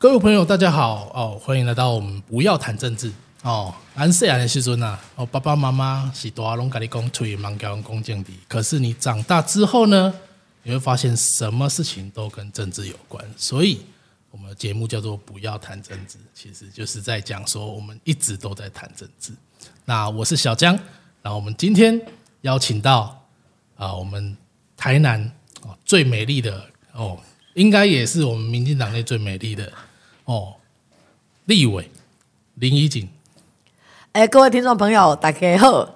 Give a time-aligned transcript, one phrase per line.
[0.00, 3.12] 各位朋友，大家好哦，欢迎来到我们不要谈政治
[3.42, 3.74] 哦。
[3.96, 10.14] 俺细汉的时阵啊，哦，爸爸妈妈是大拢跟你讲吹忙教讲政治，可是你长大之后呢，
[10.62, 13.82] 你会发现什么事情都跟政治有关，所以
[14.30, 19.34] 我们的节目叫做不要谈政治，其实就是在讲说我们一直都在谈政治。
[19.84, 20.78] 那我是小江，
[21.20, 22.00] 那我们今天
[22.40, 23.22] 邀请到
[23.76, 24.34] 啊，我们
[24.78, 25.30] 台南
[25.60, 26.64] 哦最美丽的
[26.94, 27.20] 哦，
[27.52, 29.70] 应该也是我们民进党内最美丽的
[30.30, 30.54] 哦，
[31.46, 31.90] 立委
[32.54, 33.08] 林怡景。
[34.12, 35.92] 哎，各位听众朋友，大家好，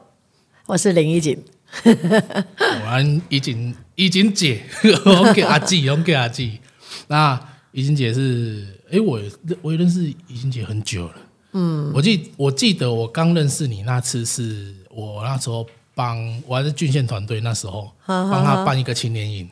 [0.67, 1.41] 我是林怡景。
[1.85, 4.61] 我 们怡景怡景姐，
[5.07, 6.59] 我给阿季， 我给阿季。
[7.07, 7.41] 那
[7.71, 9.21] 怡景姐是，哎，我
[9.63, 11.15] 我也认识怡景姐很久了。
[11.53, 15.65] 嗯，我记我记得我刚认识你那次是我那时候
[15.95, 19.49] 帮我还是郡县团队那时候帮他办一个青年营。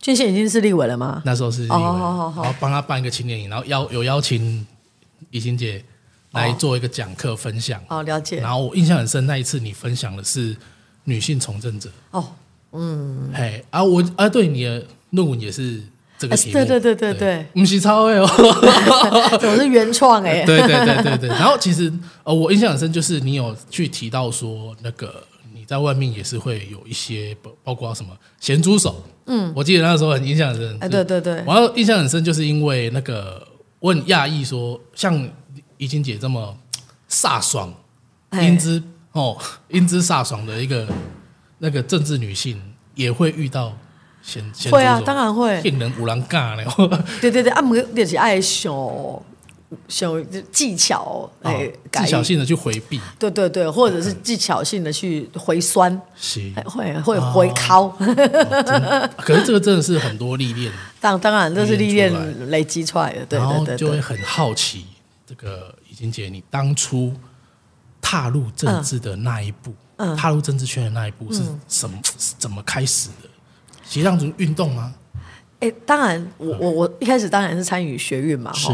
[0.00, 1.22] 郡县已经是立委了吗？
[1.26, 4.66] 那时候是立委，然后帮他办一个青年营，然后邀有邀请
[5.30, 5.84] 怡心姐
[6.32, 7.78] 来做一个讲课分享。
[7.88, 8.40] 哦，了解。
[8.40, 10.56] 然后我印象很深，那一次你分享的是
[11.04, 11.90] 女性从政者。
[12.12, 12.24] 哦，
[12.72, 15.82] 嗯，嘿啊，我啊，对你的论文也是
[16.18, 16.54] 这个题目。
[16.54, 18.26] 对对对对对，不是抄哎哦，
[19.42, 20.44] 我是原创 哎。
[20.46, 21.28] 对对对对对。
[21.28, 21.92] 然后其实
[22.24, 25.22] 呃，我印象很深，就是你有去提到说，那个
[25.52, 29.04] 你在外面也是会有一些包包括什么咸猪手。
[29.32, 30.76] 嗯，我记得那时候很印象很深。
[30.80, 31.36] 哎，对对对。
[31.46, 33.46] 然后印象很深，就是因为那个
[33.78, 35.28] 我很讶异，说像
[35.76, 36.56] 怡晴姐这么
[37.08, 37.72] 飒爽、
[38.32, 39.38] 英姿哦，
[39.70, 40.86] 英姿飒爽的一个
[41.58, 42.60] 那个政治女性，
[42.96, 43.72] 也会遇到
[44.20, 44.76] 咸咸猪手。
[44.76, 45.60] 会啊，当然会。
[45.62, 46.64] 骗人五郎尬了？
[47.20, 48.72] 对对对，啊，们就是爱想
[49.86, 53.00] 想技巧哎，技巧性的去回避。
[53.18, 57.88] 对对对，或者是技巧性的去回酸，是会会回敲。
[59.18, 62.12] 可是这个真的是很多历练，当当然这是历练
[62.50, 64.86] 累积出来的，对对对，就会很好奇
[65.26, 67.14] 这个怡晴姐，你当初
[68.00, 69.72] 踏入政治的那一步，
[70.16, 71.96] 踏入政治圈的那一步是什么？
[72.38, 73.28] 怎么开始的？
[73.86, 74.92] 其实这样运动吗？
[75.60, 78.68] 哎，当然，我我我一开始当然是参与学运嘛，是。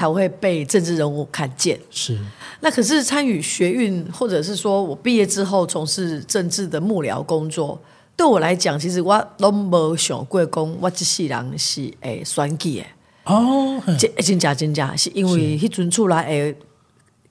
[0.00, 1.78] 才会被政治人物看见。
[1.90, 2.18] 是，
[2.60, 7.78] 那可是参与学运，或者是说我毕业之后从事政治的幕僚工作，
[8.16, 12.86] 对我来讲，其实我都没想过讲我这世人是诶选举诶。
[13.24, 16.56] 哦，真真假真假，是因为迄阵出来诶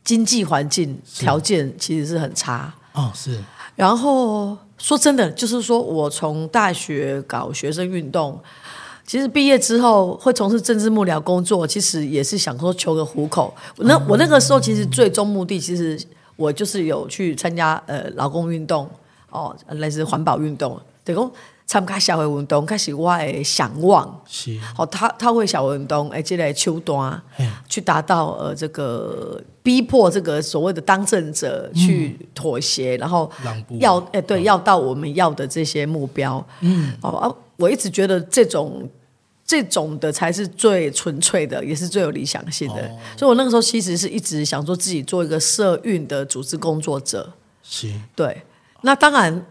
[0.03, 2.71] 经济环境条件其实是很差。
[2.93, 3.43] 哦，是。
[3.75, 8.39] 然后说真的，就是说我从大学搞学生运动。
[9.09, 13.51] 其实毕业之后会从事政治幕僚工作，其实也是想说求个糊口。
[13.77, 15.99] 那我那个时候其实最终目的，其实
[16.35, 18.87] 我就是有去参加呃劳工运动
[19.31, 21.31] 哦，类似环保运动，等于
[21.65, 24.55] 参加社会运动，开始我的想望是。
[24.77, 27.19] 哦，他他会小运动哎，这类秋端
[27.67, 33.27] 去达到呃这个逼迫这个所谓的当政者去妥协，然后
[33.79, 36.93] 要哎对要到我们要的这些目标嗯。
[37.01, 38.87] 哦啊，我一直觉得这种。
[39.49, 42.87] 这种的才是最纯粹的，也是最有理想性的。
[43.17, 47.33] 所以我那个时候其实是一直想说自己做一个社运的组织工作者。
[47.63, 48.43] 是，对。
[48.81, 49.43] 那当然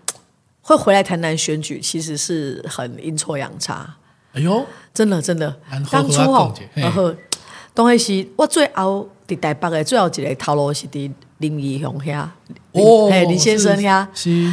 [0.63, 3.97] 会回来台南选举，其实是很阴错阳差。
[4.35, 4.65] 哎呦，
[4.95, 5.57] 真的真的，
[5.91, 7.13] 当初哦，然后
[7.75, 12.27] 当时我最后伫台北的最后一个头路是伫林义雄遐。
[12.73, 14.09] 哦，嘿，林先生呀，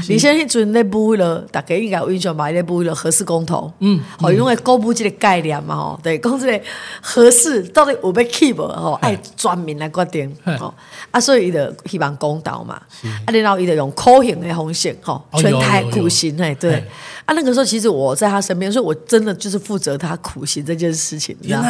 [0.08, 2.50] 林先生迄阵咧布了，大家应该有印象吧？
[2.50, 6.66] 咧布了合适公投，嗯，好，因为公布这个概念嘛，吼，对，讲这个
[7.02, 10.74] 合适到底有要 keep 吼，爱专门来决定，吼，
[11.12, 12.82] 啊，所以伊就希望公道嘛，
[13.26, 16.84] 啊，然后伊就用酷刑的方式，吼，全台苦刑，嘿，对，
[17.26, 21.68] 啊，那个时候其实我在他身边，所以我真的就是负责他苦刑这件事情，你知道吗？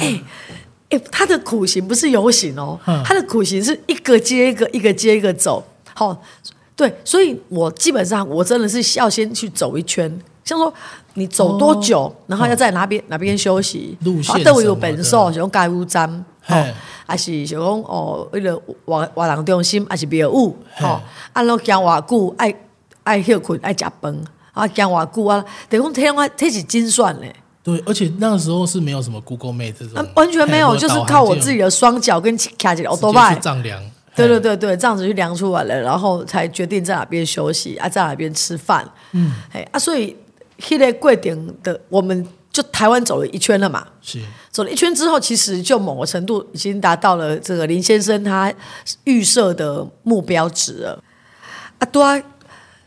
[0.00, 0.20] 哎。
[0.90, 5.64] 哎，他的苦行不是游行哦，他的苦行是一个接一个，一个接一个走。
[5.92, 6.16] 好，
[6.76, 10.72] 对，所以我基本上我真的是要先去走一圈，像说
[11.14, 16.08] 你走多久，然后要在哪边哪边休息，路线都有本数，像盖屋站，
[16.48, 16.64] 哦，
[17.06, 18.54] 还是想讲哦，为了
[18.84, 21.00] 活活人中心，还是别物，哦，
[21.32, 22.54] 啊，然后讲偌久，爱
[23.02, 24.16] 爱休困，爱食饭，
[24.52, 27.34] 啊，讲偌久啊，等于天话，这是精算嘞。
[27.66, 33.82] 对，而且那个时候是没有什么 Google Map 这种，完全没有，就是靠我自己的双脚跟卡起来，我都拜丈量。
[34.14, 38.88] 对对对对，这样子去量出来了，然后才决定在哪边休息啊，在哪边吃饭。
[39.10, 40.16] 嗯，哎啊，所以
[40.60, 43.84] 迄个贵点的，我们就台湾走了一圈了嘛。
[44.00, 44.20] 是
[44.52, 48.54] 走了一圈之后，其实就某个程度已经达到了这个林先生他
[49.02, 51.02] 预设的目标值了。
[51.80, 52.22] 啊，对啊，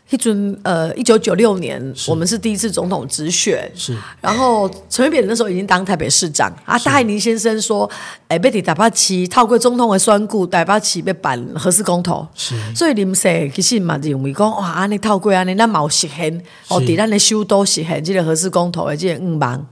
[0.10, 3.96] 一尊呃，一九九六年，我们是第一次总统直选，是。
[4.20, 6.52] 然后陈水扁那时候已经当台北市长。
[6.66, 7.90] 啊，戴爱宁先生说，
[8.28, 12.56] 哎，被提台北市透过总统的选举，台北市要办核四公投，是。
[12.74, 19.64] 所以林世其实嘛认为讲，哇，安尼透过安尼，咱冇实现，哦，伫咱的首都实现这个核四公投的这个五万。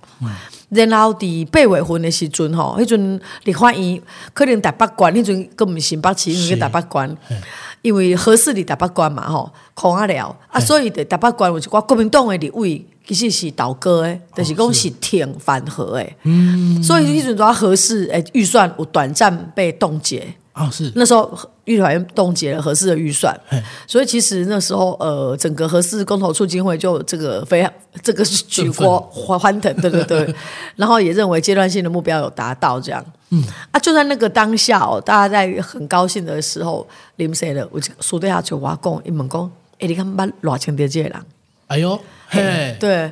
[0.70, 4.02] 然后伫八月份的时阵吼，迄阵立法院
[4.34, 7.18] 可能台北县，迄阵佫毋是北市因为台北县，
[7.82, 10.38] 因为合适伫台北县嘛吼，空啊了。
[10.50, 14.90] 啊，所以伫台北县有一寡国民党的立委其实是倒戈的，就是讲是。
[15.00, 16.06] 挺反核的，
[16.84, 20.36] 所以迄阵主合适诶预算有短暂被冻结。
[20.58, 20.92] 啊，是。
[20.96, 21.32] 那时候
[21.66, 23.40] 预算冻结了合适的预算，
[23.86, 27.72] 所以其实那时候呃，整个合适公投促进会就这个非常
[28.02, 30.36] 这个是举国欢欢腾，对对对，
[30.76, 33.44] 然后也认为阶段性的目标有达到这样，嗯。
[33.72, 36.88] 啊，就在那个当下哦，大家在很高兴的时候，
[37.18, 37.68] 林谁了？
[37.72, 41.22] 我苏对下就我讲，一问讲，哎，你看捌偌清的这个人？
[41.68, 42.00] 哎呦，
[42.30, 43.12] 嘿，对，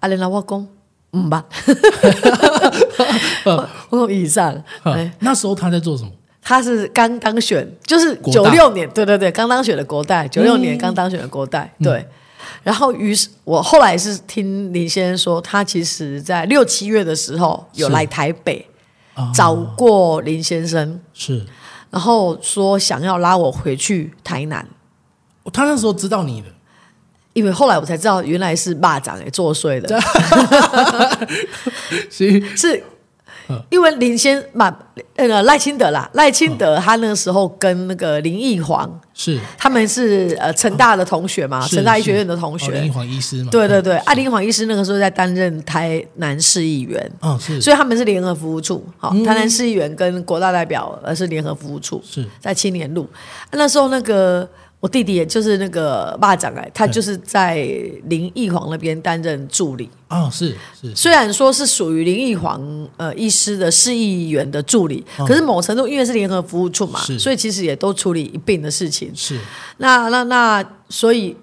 [0.00, 0.66] 啊，然后我讲，
[1.12, 1.44] 嗯吧，
[3.90, 4.64] 我讲以上，
[5.18, 6.10] 那时候他在做什么？
[6.48, 12.06] 他是刚当选，就是九六年，对对对，刚当选的国代，九六年刚当选的国代，对。
[12.62, 18.64] 然后，于是我后来是听林先生说，他其实在六七月的时候有来台北
[19.34, 21.44] 找过林先生，是，
[21.90, 24.64] 然后说想要拉我回去台南。
[25.52, 26.46] 他那时候知道你的，
[27.32, 30.00] 因为后来我才知道原来是霸掌给作祟的，
[32.08, 32.84] 是是。
[33.70, 34.74] 因为林先嘛，
[35.16, 52.24] 那个赖清德啦，赖清德他那个时候跟那个林奕煌是，他们是呃成大的同学嘛，成大医学院的同学，林奕煌医师嘛，对对对，啊林奕煌医师那个时候在担任台南市议员，嗯是，所以他们是联合服务处，好，台南市议员跟国大代表呃是联合服务处，是。
[52.40, 53.08] 在青年路，
[53.52, 54.48] 那时候那个。
[54.78, 57.56] 我弟弟也就是那个霸长哎，他就是在
[58.04, 60.94] 林奕煌那边担任助理啊，是是。
[60.94, 69.10] 虽然说是属于林奕煌呃医师的市议员的助理，可是某程度因为是联合服务处嘛，所以其实也都处理一并的事情。
[69.14, 69.40] 是。
[69.78, 71.34] 那那那，所以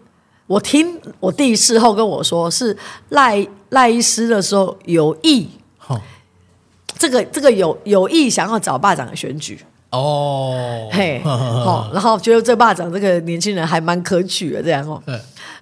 [0.46, 2.78] 我听我弟事后跟我说，是
[3.10, 6.00] 赖赖医师的时候有意，好，
[7.00, 9.60] 这个这个有有意想要找霸长的选举。
[9.94, 15.02] 哦，嘿， 好，然后觉得这霸掌这个年轻人还蛮可取的，这样哦。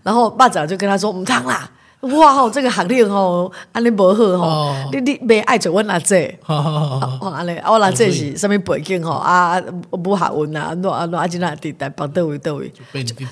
[0.04, 1.70] 然后霸掌就跟他说：“唔汤啦，
[2.02, 9.62] 哇吼，这个行列吼，安尼无好吼，你你袂爱做我阿姐，哦安尼，我阿姐是什么背景吼啊？
[9.90, 12.72] 不好问啊，诺啊诺阿金那地带帮德伟德伟，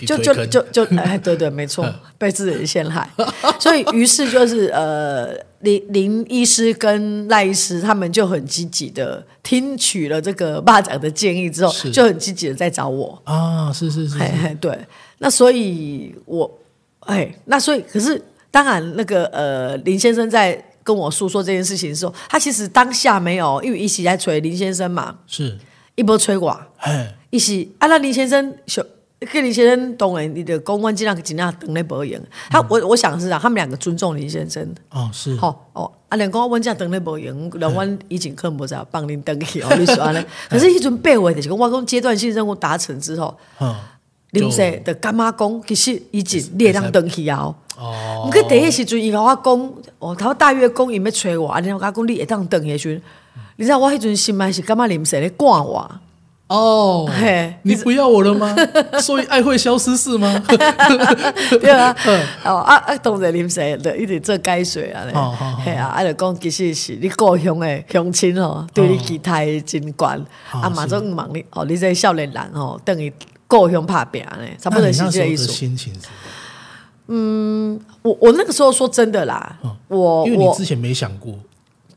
[0.06, 1.86] 就就就就哎，对对，没错，
[2.18, 3.10] 被自己人陷害，
[3.60, 5.30] 所以于是就是呃。”
[5.60, 14.18] 林林医师跟赖医师他们就很积极的听取了这个霸长的建议之后，就很积极的在找我啊，是是是，
[14.62, 14.80] 对。
[15.18, 16.50] 那所以，我
[17.02, 25.58] 哎，那所以，可是当然，那个呃，林先生在跟我诉说这件事情的时候，他其实当下没有，因为一起在催林先生嘛，是
[25.96, 28.84] 一波催我，哎，一起啊，那林先生小。
[29.34, 32.18] 跟林先生当然，你的公关尽量尽量等那博言。
[32.50, 34.66] 他我我想是啊，他们两个尊重林先生。
[34.92, 35.36] 哦，是。
[35.36, 40.24] 好哦，啊，两公问这样等那博言，两万已经可能不知道帮您登记哦，你说呢？
[40.50, 43.38] 可是一准备我的，就我讲阶段性任务达成之后，
[44.32, 47.54] 林先的干妈讲其实已经列当登去啊。
[47.78, 48.26] 哦。
[48.28, 53.02] 唔，佮第一时阵伊甲我讲，哦，他大约讲伊要找我，然后我讲你会当登下去。
[53.56, 55.90] 你知道我迄阵心内是干嘛林先咧赶我？
[56.48, 58.56] 哦，嘿你不要我了吗？
[59.00, 60.42] 所以爱会消失是吗？
[61.62, 61.96] 对啊，
[62.44, 65.06] 哦啊啊，当然啉水的，一直做解水啊，
[65.64, 73.14] 嘿啊，啊就讲其实是你故乡的乡亲哦，对你期待真悬，啊马上忙你哦，你这少年人哦，等于
[73.50, 75.46] 故乡拍拼呢，差不多是这意思。
[75.48, 76.08] 心情是？
[77.08, 81.34] 嗯，我我那个时候说真的啦，我因为你之前没想过，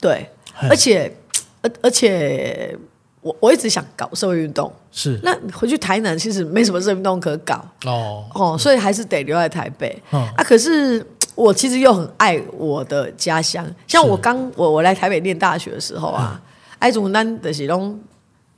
[0.00, 0.28] 对，
[0.68, 1.16] 而且
[1.60, 2.76] 而而且。
[3.24, 5.16] 我我一直想搞社会运动，是。
[5.22, 7.64] 那回去台南其实没什么社会运动可搞。
[7.84, 8.24] 哦。
[8.34, 9.96] 哦，所以还是得留在台北。
[10.10, 10.42] 啊。
[10.42, 11.06] 可是
[11.36, 16.42] 我其实又很爱我的家乡，像我刚我我来台北念大学的时候啊，
[16.80, 17.96] 爱种咱的是拢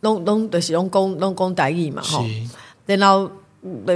[0.00, 2.24] 拢拢的是拢公拢公台语嘛吼，
[2.86, 3.30] 然后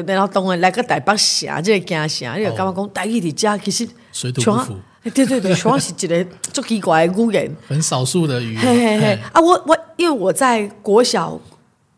[0.07, 4.77] 然后当然来个台北城这个家乡，你就感觉讲台语的家其实水土不服。
[5.15, 8.63] 对对对，主要 是一个足奇怪的语言，很少数的语言。
[8.63, 11.41] 嘿嘿嘿啊，我我因为我在国小、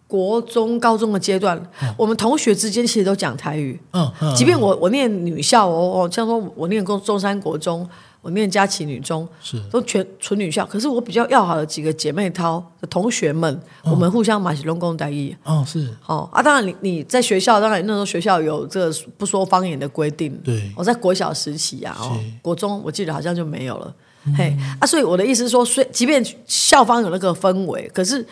[0.06, 1.60] 国中、高中的阶段，
[1.96, 3.80] 我们同学之间其实都讲台语。
[3.92, 4.34] 嗯嗯。
[4.36, 7.88] 即便我我念女校哦哦，像说我念过中山国中，
[8.22, 10.66] 我念佳琪女中，是都全纯女校。
[10.66, 15.34] 可是我比较要好的几个姐妹淘的同学们，我们互相马西龙公代义。
[15.44, 20.36] 哦，是哦啊，当然你你在学校，当然那时候学校有这个不说方言的规定。
[20.44, 23.94] 对我在国小时期啊，哦是，国中我记得好像就没有了。
[24.36, 28.26] 嘿啊，所以我的意思是说，虽即便校方有那个氛围，可是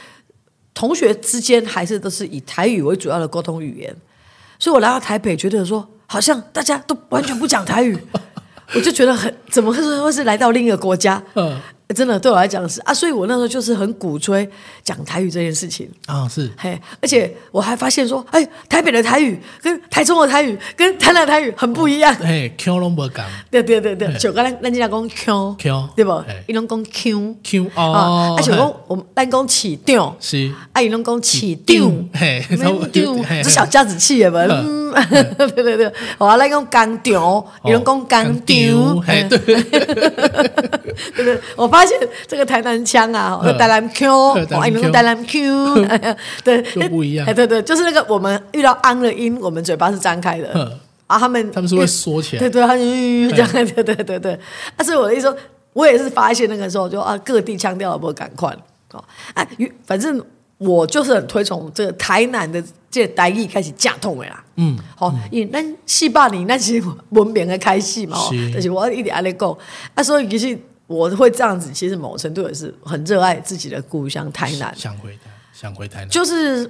[0.75, 3.97] 同学之间还是都是以台语为主要的沟通语言。
[4.59, 7.99] 所以我来到台北，觉得说好像大家都完全不讲台语，
[8.75, 11.23] 我就觉得很怎么会是会是来到另一个国家？
[11.35, 11.59] 嗯
[11.95, 14.49] 真的对我来讲是啊，所以我那时候就是很鼓吹
[14.85, 15.89] 讲台语这件事情。
[16.07, 22.15] 啊是嘿，而且我还发现说，哎，台北的台语跟台中的台语跟台南的台语很不一样。
[22.17, 26.45] 嘿，Q 拢无讲对对对对，就跟咱咱今讲 Q Q 对不嘿？
[26.47, 31.91] 伊拢讲 Q Q 啊，哦，啊，就讲我们咱讲起调，是啊，伊拢讲起调。
[32.13, 32.45] 嘿，
[32.93, 34.93] 丢，嘿这小家子气的嘛，嗯，
[35.55, 38.43] 对对对，我来讲工厂，伊拢讲工厂，
[39.07, 43.59] 嘿， 对，对对，我发现这个台南腔啊，嗯。
[43.59, 45.87] 台南 Q，嗯台南哦，你台南 Q，
[46.45, 47.27] 对，就不一样。
[47.29, 50.51] 哎，对对，就是那个我们遇到安的音，我们嘴巴是张开的。
[50.55, 52.41] 嗯，啊，他们他们是会缩起来。
[52.41, 53.29] 对对，他就嗯。
[53.31, 54.33] 这样，对对对对，
[54.77, 55.37] 啊，所以我的意思说，
[55.73, 58.55] 我也是发现那个时候就啊，各地腔调有没有赶快。
[58.93, 59.05] 哦，
[59.35, 59.47] 啊，
[59.87, 60.23] 反正
[60.59, 64.43] 我就是很推崇这个台南的这个台语开始架痛的啦。
[64.57, 68.19] 嗯，好、因为咱四百年那是文明的开始嘛，
[68.53, 68.71] 但是。
[68.71, 69.57] 我一直安尼讲，
[69.95, 70.59] 啊，所以其实
[70.89, 76.63] 我会这样子，其实某程度也是很热爱自己的故乡台南，想回台，想回台南，就是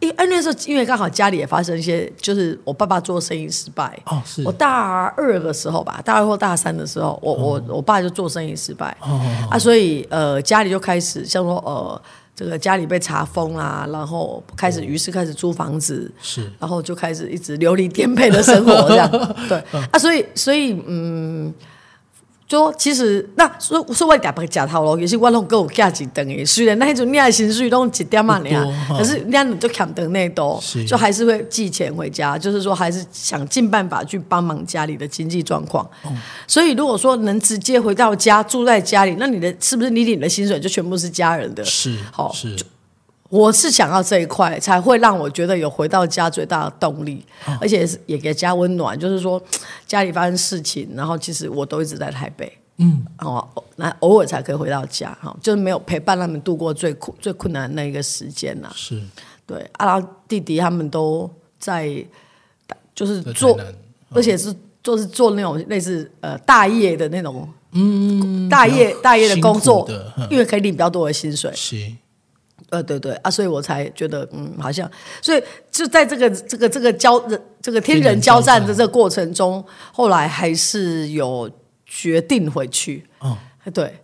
[0.00, 4.42] 因为那时候因为刚好家里也发生一些，就是我爸爸做生意失败，哦是。
[4.44, 9.18] 我大二的时候吧，大二或大三的时候，我、我我爸就做生意失败，哦
[9.50, 12.02] 啊，所以呃家里就开始像说呃
[12.36, 16.52] 这个家里被查封啦，然后开始于是开始租房子，是。
[16.58, 19.08] 然后就开始一直流离颠沛的生活这样，
[19.48, 19.56] 对。
[19.90, 21.54] 啊，所以所以嗯。
[22.52, 26.44] 就说其实那所以所以我打白假头咯，也是我拢够有价值等的。
[26.44, 35.82] 虽然那迄阵你的薪水拢一点嘛尔，哈可是那你就欠等那多是，就还是会寄钱回家，就是说还是想尽办法去帮忙家里的经济状况。
[36.02, 36.12] 哦
[36.46, 41.64] 所以如果说能直接回到家住在家里，那你的是不是你领的薪水就全部是家人的？
[41.64, 42.54] 是好是
[43.32, 47.24] 我是想要这一块，才会让我觉得有回到家最大的动力，
[47.62, 48.98] 而且是也给家温暖。
[48.98, 49.42] 就是说
[49.88, 53.42] 家里发生事情，然后其实我都一直在台北，嗯，哦，
[53.76, 59.00] 那偶尔才可以回到家，哈，就是没有陪伴他们度过最苦最困难的那一个时间呐、是。
[59.46, 61.90] 对，啊，然后弟弟他们都在，
[62.94, 63.66] 就是做，南。
[64.10, 69.88] 而且是就是做那种类似呃大业的那种，嗯，大业大业的工作
[70.30, 71.50] 因为可以领比较多的薪水。
[71.54, 71.90] 是
[72.72, 77.22] 呃，对对啊，所以我才觉得，嗯，好像，所以就在这个这个这个交
[77.60, 79.62] 这个天人交战的这个过程中，
[79.92, 81.50] 后来还是有
[81.84, 83.36] 决定回去，嗯
[83.74, 83.94] 对，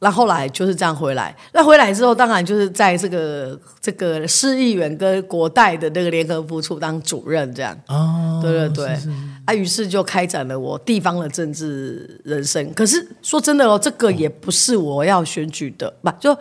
[0.00, 1.34] 那后来就是这样回来。
[1.52, 7.76] 那回来之后，当然就是在这个这个市议员跟国代的那个联合副处当主任这样。
[7.88, 8.98] 哦，对对对，
[9.44, 12.72] 啊，于是就开展了我地方的政治人生。
[12.74, 16.36] 可是说真的哦，这个也不是我要选举的，不就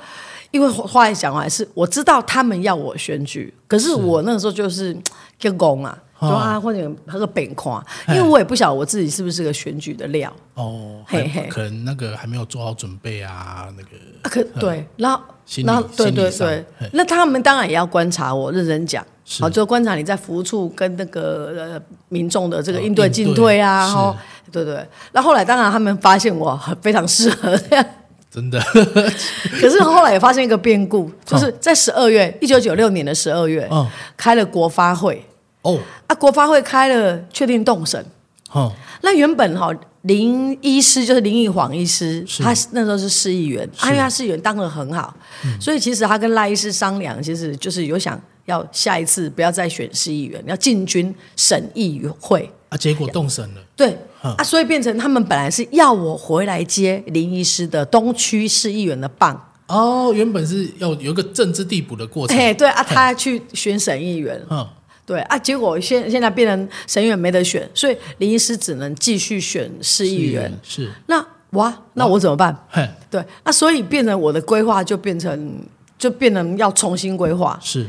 [0.52, 4.96] 因为话来讲完是我知道他们要我选举，可是我那个时候就是
[5.40, 10.32] 就拱啊，就啊或者那个本框，因为我也不晓得我自己是不是个选举的料。
[10.56, 11.48] 哦，嘿嘿。
[11.50, 13.90] 可能那个还没有做好准备啊，那个
[14.24, 15.22] 啊，可对，然后
[15.64, 19.06] 然后对对对，那他们当然也要观察我，认真讲，
[19.40, 23.96] 好，就观察你在服务处跟那个呃民众的这个哦应对进退啊，是。
[23.96, 24.18] 哈，
[24.52, 24.84] 对对。
[25.12, 27.86] 那后来当然他们发现我很非常适合这样，
[28.32, 28.60] 真的。
[29.62, 35.24] 可是后来也发现一个变故，就是在十二月，一九九六年的十二月，嗯开了国发会
[35.72, 38.04] 哦，啊，国发会开了，确定动审。
[38.52, 38.72] 哦。
[39.02, 39.72] 那原本哈
[40.04, 45.16] 林医师就是林奕煌医师，他那时候是市议员，啊因为他市议员当的很好，
[45.60, 52.50] 所以其实他跟赖医师商量，其实就是有想要下一次不要再选市议员，要进军省议会。
[52.70, 53.90] 啊，结果动审了，对。
[54.24, 54.34] 嗯。
[54.36, 64.68] 啊，所以变成他们本来是要我回来接林医师的东区市议员的棒，哦，原本是要有一个政治递补的过程，嘿，对啊，他去选省议员，嗯，
[65.08, 70.52] 对啊，结果现现在变成省议员没得选，所以林医师只能继续选市议员。
[70.62, 72.54] 是，那哇，那我怎么办？
[72.70, 75.66] 嘿，对，那所以变成我的规划就变成
[75.98, 77.58] 就变成要重新规划。
[77.64, 77.88] 是，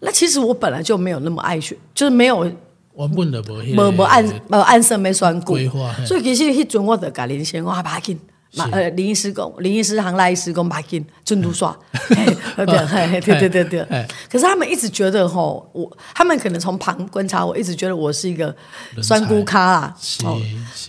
[0.00, 2.50] 那其实我本来就没有那么爱选，就是没有
[2.92, 8.22] 我本的无迄没没按没按生没算过规划，所以其实迄阵我就甲林先我把紧，嘛
[8.72, 11.76] 呃林医师讲，林医师行赖医师讲白金尊都耍，
[12.56, 12.66] 对
[13.20, 14.06] 对对对对。
[14.30, 18.54] 可是他们一直觉得吼，我他们可能从旁观察，我一直觉得我是一个
[19.02, 19.96] 酸姑咖啦。
[20.24, 20.40] 哦，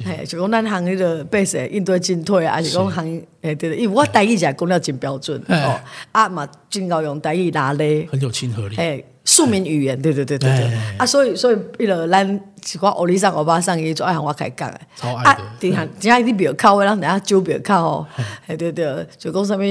[0.06, 5.80] 哎，就讲咱行业的被谁应对进退啊，而且讲行哎对对，因为我台语讲讲了真标准哦，
[6.12, 8.76] 啊嘛真够用台语拿嘞，很有亲和力。
[8.78, 9.04] 哎。
[9.30, 18.08] 庶民语言，对对对对对，啊，所以所以，为了咱是讲欧里上欧巴上伊就爱向我开讲诶，啊，等下等下你不要靠，我让等下酒比较靠哦，
[18.46, 19.64] 哎对对，就讲什么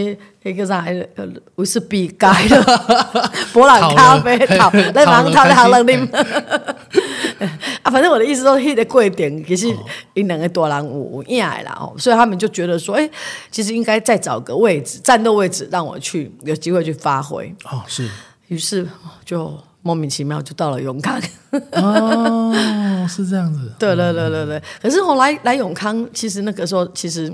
[0.43, 0.87] 那个啥，
[1.57, 2.63] 威士比盖的，
[3.53, 6.09] 博朗咖啡，讨来忙讨来行了啉，
[7.83, 9.69] 啊，反正我的意思说，迄个贵点，其实
[10.15, 13.11] 因两个多人有有影诶啦哦，所以他们就觉得说，哎，
[13.51, 18.09] 其实应该再找个位置，战斗位置，让我去有机会去发挥哦，是。
[18.49, 18.89] 于是
[19.25, 21.17] 就莫名其妙就到了永康
[21.71, 22.53] 哦，
[23.09, 23.73] 是这样子。
[23.79, 24.61] 对对对对对。
[24.83, 27.33] 可是后来来永康，其实那个时候，其实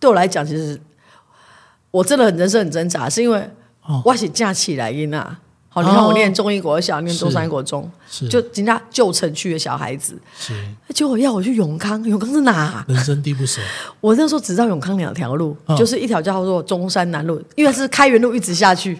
[0.00, 0.80] 对我来讲，其实
[1.92, 3.48] 我真的很人生很挣扎，是因为
[4.04, 5.38] 我是假期来因啊。
[5.74, 7.90] 好，你看我念中医国小，念中山国中，
[8.28, 10.14] 就人家旧城区的小孩子，
[10.94, 12.84] 结果要我去永康，永康是哪？
[12.86, 13.58] 人生地不熟。
[13.98, 18.98] 我那时候只知道永康两条路，就是一条叫做中山南路，因为是开元路一直下去。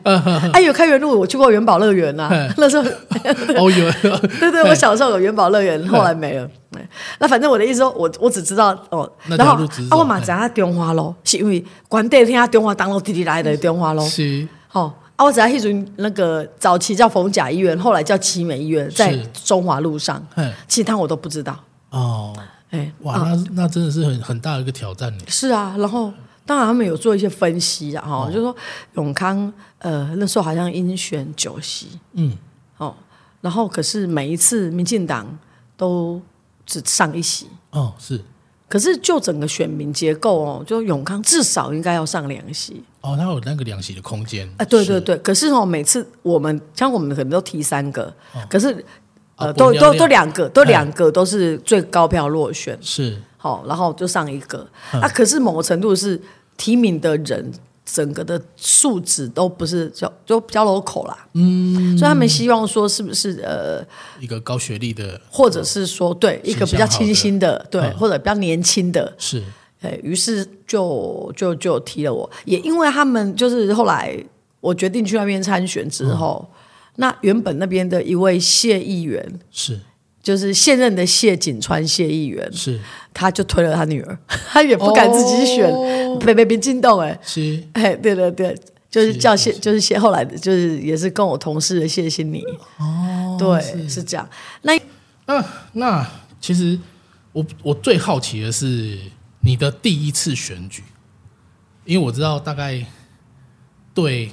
[0.55, 2.31] 哎，有开元路，我去过元宝乐园呐。
[2.57, 2.85] 那时候
[3.59, 3.93] 哦有，
[4.41, 6.49] 对对，我小时候有元宝乐园，后来没了。
[7.19, 14.03] 那反正我的意思说，我我只知道哦，然后啊，我马在他电话咯，是因为关电听他电话当了滴滴来的电话咯。
[14.09, 14.91] 是，好。
[15.23, 20.21] 啊，我只要一准那个早期叫逢甲医院，后来叫奇美医院，在中华路上，
[20.67, 21.57] 其他我都不知道。
[21.91, 22.37] 哦，
[22.71, 26.13] 哎，哇，那那真的是很很大的一个挑战是啊，然后
[26.45, 28.55] 当然他们有做一些分析啊，哈，就说
[28.95, 32.37] 永康呃那时候好像应选九席，嗯，
[32.79, 32.93] 哦，
[33.41, 35.39] 然后可是每一次民进党
[35.77, 36.21] 都
[36.67, 38.21] 只上一席，哦，是。
[38.73, 45.15] 可是就整个选民结构哦，就永康至少应该要上两席哦，他有那个两席的空间啊，对对对。
[45.19, 48.11] 可是哦，每次我们像我们可能都提三个，
[48.49, 48.83] 可是
[49.37, 55.07] 呃，都都都两个，都两个都是最高票落选是好，然后就上一个啊。
[55.07, 56.19] 可是某个程度是
[56.57, 57.53] 提名的人。
[57.85, 63.85] 整个的素质都不是较就比较 local 啦，嗯，所以他们希望说是不是呃
[64.21, 69.43] 一个高学历的，或者是说对一个比较清新的，对，或者比较年轻的，是，
[69.81, 74.17] 哎，于是就就就提了我，也因为他们就是后来
[74.61, 76.49] 我决定去那边参选之后，
[76.97, 79.81] 那原本那边的一位谢议员是。
[80.23, 82.79] 就是现任的谢景川谢议员，是。
[83.15, 85.71] 他就推了他女儿， 他也不敢自己选，
[86.19, 87.63] 别别别惊动哎，是。
[87.75, 88.57] 哎对对对，
[88.91, 92.43] 就是叫谢就是谢后来的就是也是跟我同事的谢欣妮。
[92.79, 94.03] 哦，对是。
[94.03, 94.27] 这样，
[94.63, 94.79] 那
[95.27, 96.09] 嗯那
[96.41, 96.79] 其实
[97.33, 98.99] 我我最好奇的是
[99.41, 100.83] 你的第一次选举，
[101.85, 102.87] 因为我知道大概
[103.93, 104.31] 对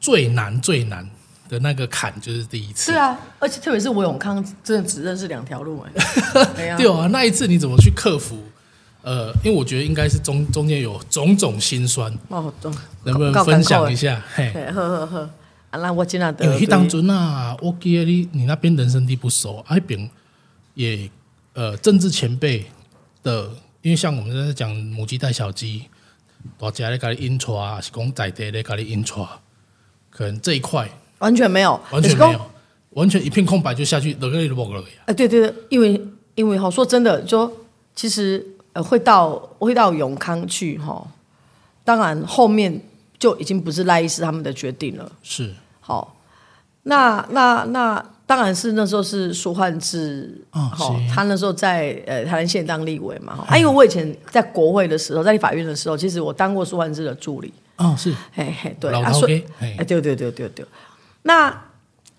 [0.00, 1.08] 最难最难。
[1.48, 5.84] 的那个坎就是第一次，对啊，而且特别是我永康真的只认识两条路
[6.34, 8.42] 哎，对啊，那一次你怎么去克服？
[9.02, 12.12] 呃，因为我觉得应该是中中间有种种心酸。
[12.28, 12.52] 哦，
[13.04, 14.20] 能不能分享一下？
[14.34, 15.30] 嘿，呵呵呵，
[15.70, 20.10] 啊，那我今天有一当尊啊，我记得你你那边人生地不熟，那边
[20.74, 21.08] 也
[21.52, 22.66] 呃政治前辈
[23.22, 23.48] 的，
[23.82, 25.84] 因为像我们在讲母鸡带小鸡，
[26.58, 29.28] 大家咧搞你 intro 啊，是讲在地咧搞你 intro，
[30.10, 30.90] 可能这一块。
[31.18, 32.40] 完全没有，完全没有，
[32.90, 34.82] 完全一片空白就下去，哪个都不了。
[35.06, 36.00] 哎，对对对，因为
[36.34, 37.50] 因为哈，说真的，就
[37.94, 41.06] 其实呃，会到会到永康去哈，
[41.84, 42.80] 当然后面
[43.18, 45.10] 就已经不是赖医师他们的决定了。
[45.22, 46.16] 是，好，
[46.82, 57.52] 那那那当然是那时候是苏焕智，好，他那时候在呃台南县当立委嘛，啊，因为我以前在国会的时候，在立法院的时候，其实我当过苏焕智的助理。
[57.76, 60.64] 哦，是，嘿嘿，对，啊，所以，哎，对对对对对。
[61.26, 61.62] 那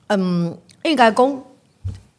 [0.07, 1.43] 嗯，应该讲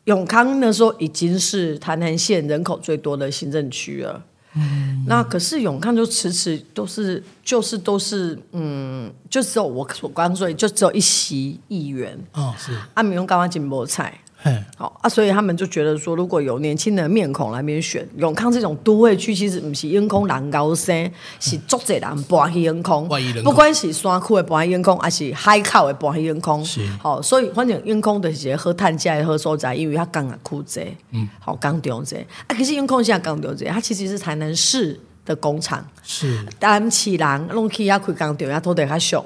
[0.04, 4.24] 永康那时候已经是台南县人口最多的行政区了。
[4.54, 12.18] 嗯，那可是永康就迟迟都是就是都是嗯，就只有我所关注，就只有一席议员。
[12.32, 12.72] 哦，是。
[12.94, 14.18] 阿明用刚刚进菠菜？
[14.76, 23.06] 好啊，所以他们就觉得说，如果有年轻的面孔来面选永康这种都会区，其实不是永康人高生，是足济人搬去永康。
[23.42, 26.64] 不管是山区的搬去永康，还是海口的搬去永康。
[27.02, 32.54] 好，所以反正永康就是一个好探价的好所在，因为它港啊苦济，嗯，好港丢济啊。
[32.56, 39.24] 其实永康现在港丢济，它其实是台南市的工厂，是单起人弄去啊开港丢，也土地较俗。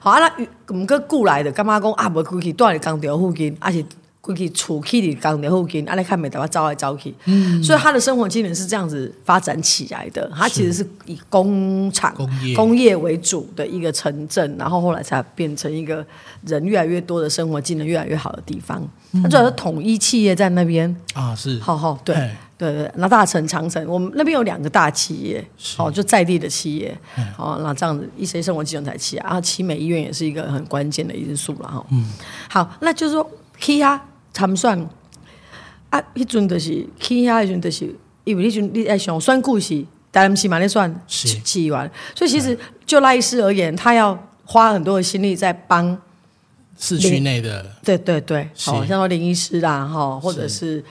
[0.00, 2.08] 好啊，那唔过过来的干嘛讲啊？
[2.08, 3.84] 无过去住喺港丢附近，啊是。
[4.26, 7.14] 过去厝去伫工地附近，安尼看美台湾走来走去，
[7.62, 10.28] 所以他的生活技能是这样子发展起来的。
[10.34, 12.12] 他其实是以工厂、
[12.56, 16.04] 工业为主的一个城镇，然后后来才变成一个
[16.44, 18.82] 人越来越多的生活技能越来越好的地方。
[19.22, 22.14] 他主要是统一企业在那边啊，是好好对
[22.58, 22.90] 对对。
[22.96, 25.42] 那大城、长城，我们那边有两个大企业，
[25.78, 26.98] 哦，就在地的企业，
[27.38, 29.24] 哦，那这样子一些生活技能才起来。
[29.24, 31.86] 然后奇美医院也是一个很关键的因素了哈。
[31.92, 32.04] 嗯，
[32.50, 34.02] 好，那就是说 K 啊。
[34.36, 34.78] 参算
[35.88, 37.94] 啊，迄阵就是去遐迄阵就是
[38.24, 45.96] 因为迄阵你爱想选故事，但毋是嘛咧算起源，所以其实就赖医师而言，他要花很多的心力在帮
[46.78, 50.84] 市区内的，对对对，好像说林医师啦，哈，或者是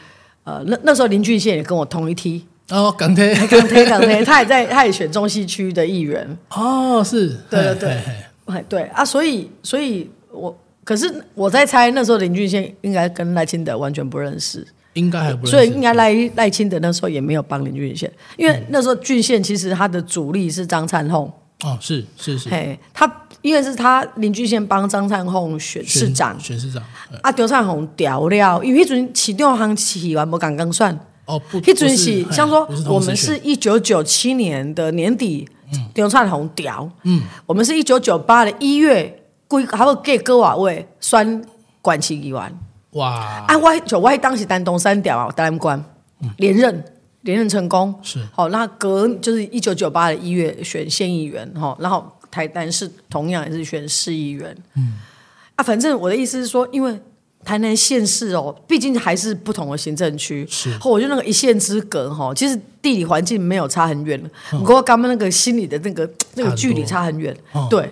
[0.43, 2.43] 呃那那时候林俊宪也跟我同一梯。
[2.69, 3.35] 哦，港铁。
[3.45, 6.35] 港铁港铁，他也在他也选中西区的议员。
[6.49, 7.37] 哦，是。
[7.47, 8.01] 对对对，
[8.45, 10.57] 哎对啊，所以所以我。
[10.85, 21.25] 可是我在猜，那时候林俊宪应该跟赖清德完全不认识，应该还不认识，所以应该赖赖清德那时候也没有帮林俊宪，因为那时候俊宪其实他的主力是张灿宏。
[21.63, 26.83] 哦，是是是，嘿，他因为是他林俊宪帮张灿宏选市长，选市长，
[27.23, 30.95] 啊，张灿宏调了，因为一阵启动行起完不刚刚算，
[31.25, 35.47] 哦不，一阵是像说我们是一九九七年的年底，
[35.95, 39.21] 张灿宏调，嗯，我们是一九九八的一月。
[39.47, 41.43] 规还有给歌瓦位选
[41.81, 42.59] 管区议员。
[42.91, 43.45] 哇！
[43.45, 45.83] 啊，我就我当时丹东三调啊，台南关
[46.37, 46.83] 连任
[47.21, 48.25] 连任成功是。
[48.31, 54.93] 好，那隔就是一九九八的一月选县议员哈，然后台南市同样也是选市议员，嗯。
[55.55, 56.97] 啊，反正我的意思是说，因为
[57.43, 64.17] 台南县市哦，毕竟还是不同的行政区，是，我觉得那个一线之隔哈，其实地理环境没有差很远，
[64.51, 67.35] 不过刚刚那个心里的那个那个距离差很远，
[67.69, 67.91] 对。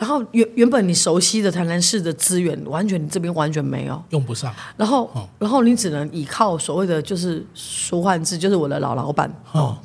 [0.00, 4.50] 然后原原本你熟悉的台南市的资源，完全你这边完全没有用不上。
[4.74, 9.76] 然后，然后你只能依靠所谓的就是舒焕智，就是我的老老板哦，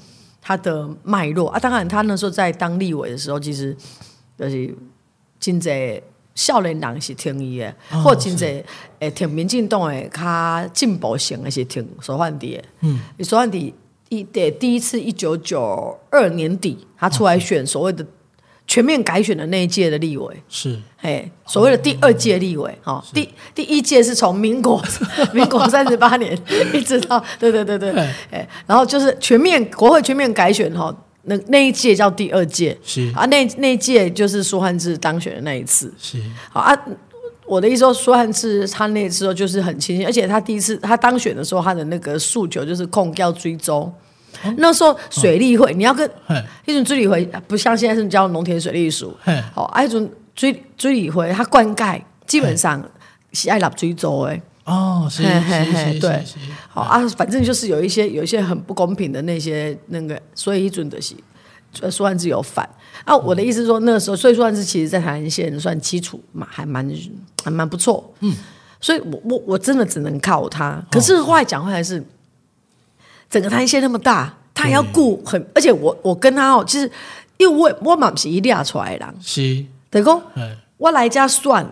[0.41, 1.60] 他的脉络啊。
[1.60, 3.75] 当然，他那时候在当立委的时候，其实
[4.39, 4.73] 就是
[5.38, 6.01] 真侪
[6.34, 8.63] 少年人是听伊的，或真侪
[8.99, 12.58] 诶听民进党诶，他进步型的是听苏焕迪。
[12.80, 13.73] 嗯，苏焕迪
[14.08, 18.06] 一第第一次一九九二年底，他出来选所谓的。
[18.67, 20.36] 全面改选的那一届的立委。
[20.49, 24.84] 是，哎，所谓的第二届立委哈，第第一届是从民国
[25.34, 26.38] 民国三十八年
[26.73, 27.91] 一直到，对对对对，
[28.32, 32.78] 哎，然后就是全面国会全面改选哈，那那一届叫第二届。
[32.84, 33.12] 是。
[33.15, 35.93] 啊，那那一届就是苏汉志当选的那一次。
[35.99, 36.75] 是，好啊，
[37.45, 43.93] 我的意思说苏汉志他那时候就是很清醒，而且他第一次他当选的时候，他的那个诉求就是控要追踪。
[44.58, 46.10] 那时候水利会，你要跟
[46.65, 49.15] 一种水利会，不像现在是叫农田水利署，
[49.54, 52.84] 好，啊一种追追理会，它灌溉基本上
[53.34, 54.41] 是爱拿追州诶。
[54.65, 56.24] 哦，是是是，对，
[56.69, 61.13] 好啊，反正就是有一些有一些很不公平的那些那个，所以一准的是
[61.91, 62.67] 苏汉志有反。
[63.04, 63.15] 啊。
[63.15, 66.89] 我的意思说，那个时候，所以苏汉志其实在台南县算基础嘛，还蛮
[67.43, 68.34] 还蛮不错，嗯，
[68.82, 70.84] 所以我我我真的只能靠他。
[70.89, 72.04] 可是后来讲回来是。
[73.30, 76.90] 整个摊线那么大，他还要顾很，而且我我跟他哦，其实
[77.38, 80.22] 因为我我嘛不是一列出来的人，是，等于讲，
[80.78, 81.68] 我来家算，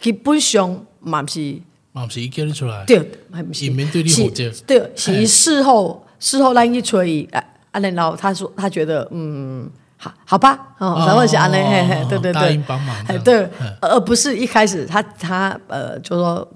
[0.00, 1.60] 基本上嘛不是，
[1.92, 2.98] 嘛不是一叫出来，对，
[3.32, 4.28] 还不是，面对你好
[4.66, 13.48] 对，是事后事后来一吹，啊啊，然后他说他觉得嗯，好好吧，哦，然后是安嘞，嘿嘿，对对对，帮忙，对，
[13.80, 16.48] 而不是一开始他他呃就说。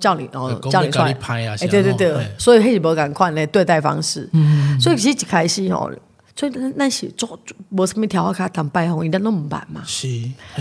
[0.00, 4.28] 叫你，然后叫你出来，哎，对对对，所以黑是无赶快的对待方式，
[4.80, 5.90] 所以其实一开始吼，
[6.34, 10.08] 所以那些做无什么调卡谈拜访，应该那么慢嘛，是，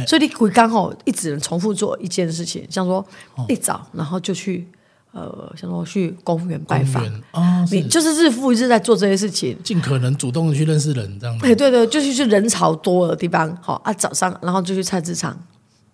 [0.06, 3.06] 所以你会刚好一直能重复做一件事情，像说
[3.48, 4.68] 一早然后就去
[5.12, 7.04] 呃，像说去公园拜访。
[7.32, 15.36] 啊，你就是日复一日在做这些事情，尽可能主动的去认识人，这样，哎，对对，就是去人潮多的地方，好啊，早上然后就去菜市场，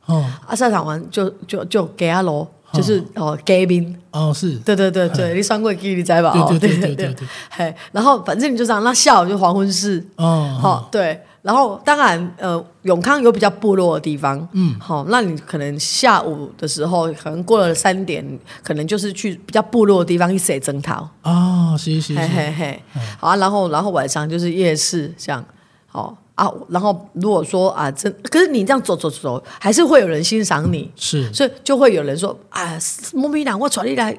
[0.08, 2.50] 哦，啊，菜场完就就就给阿罗。
[2.76, 4.56] 就是哦，嘉宾哦，是。
[4.58, 6.34] 对对对对，你算过记你知吧？
[6.50, 18.24] 对对对对对，嘿，然后反正你就这样，那下午就黄昏式哦，好对，然后当然呃，永康有比较部落的地方，嗯，好，那你可能下午的时候，可能过了三点，
[18.64, 22.84] 可能就是去比较部落的地方一洗征讨哦，是是是，嘿嘿嘿，
[23.20, 25.44] 好啊，然后然后晚上就是夜市这样，
[25.88, 26.18] 好。
[26.36, 32.78] 啊，然后如果说啊，真可是你这样走走走，还是会有人欣赏你，是，所以就会有人说啊，
[33.14, 34.18] 莫名郎，我传你来，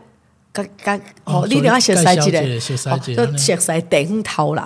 [0.53, 4.65] 干干哦，你等下写赛季嘞，写赛季，就写赛顶头人，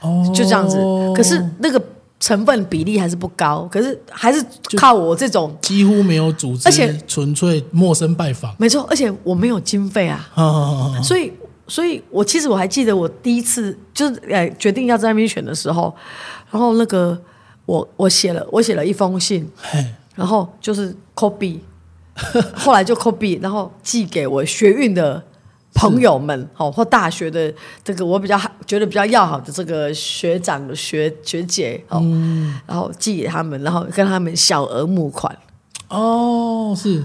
[0.00, 0.78] 哦，就这样子。
[1.14, 1.80] 可是那个
[2.18, 4.44] 成分比例还是不高，可是还是
[4.76, 8.54] 靠我这种几乎没有组织，而且纯粹陌生拜访。
[8.58, 10.28] 没错，而且我没有经费啊，
[11.02, 11.32] 所以，
[11.68, 15.94] 所以我其实我还记得我第一次就是呃决定要在那边选的时候，
[16.50, 17.20] 然后那个
[17.66, 19.50] 我我写了我写了一封信，
[20.14, 21.58] 然后就是 copy，
[22.54, 25.22] 后来就 copy，然后寄给我学运的。
[25.74, 32.02] 朋友们，哦，或大学的这个我比较觉得比较要好的这个学长、学学姐，哦，
[32.66, 35.36] 然后寄给他们，然后跟他们小额募款。
[35.88, 37.04] 哦，是，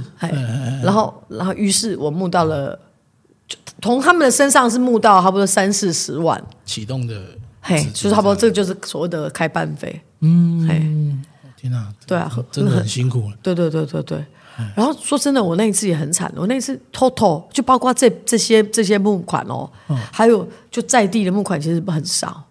[0.82, 2.80] 然后，然后，于是我募到了，
[3.80, 6.44] 从他们的身上是募到差不多三四十万。
[6.66, 7.22] 启动的，
[7.64, 10.02] 嘿，就差不多，这个就是所谓的开办费。
[10.20, 10.80] 嗯，嘿，
[11.56, 13.38] 天哪，对啊，真的很辛苦了。
[13.42, 14.26] 对对对对对。
[14.76, 16.32] 然后说真的，我那一次也很惨。
[16.36, 19.68] 我那一次 total 就包括这这些这些募款哦，
[20.12, 22.44] 还有就在地的募款其实很少，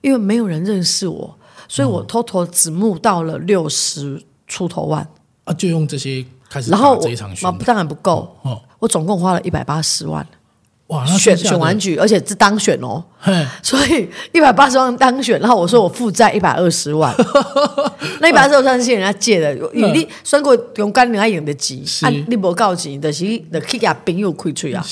[0.00, 1.34] 因为没有人认识我，
[1.66, 5.04] 所以我 total 只募到了六十出头万
[5.44, 8.36] 啊，就用这些开始然后这一场选，当然不够，
[8.78, 10.24] 我总共花了一百八十万。
[10.88, 11.04] 哇！
[11.04, 13.04] 选选完举，而且是当选哦，
[13.62, 17.14] 所以一百八十万当选，然后我说我负债一百二十万，
[18.20, 24.82] 那一百二十万是人家借的，你算过用干人家用的钱，啊，你无够钱，就是就去给朋友开吹啊，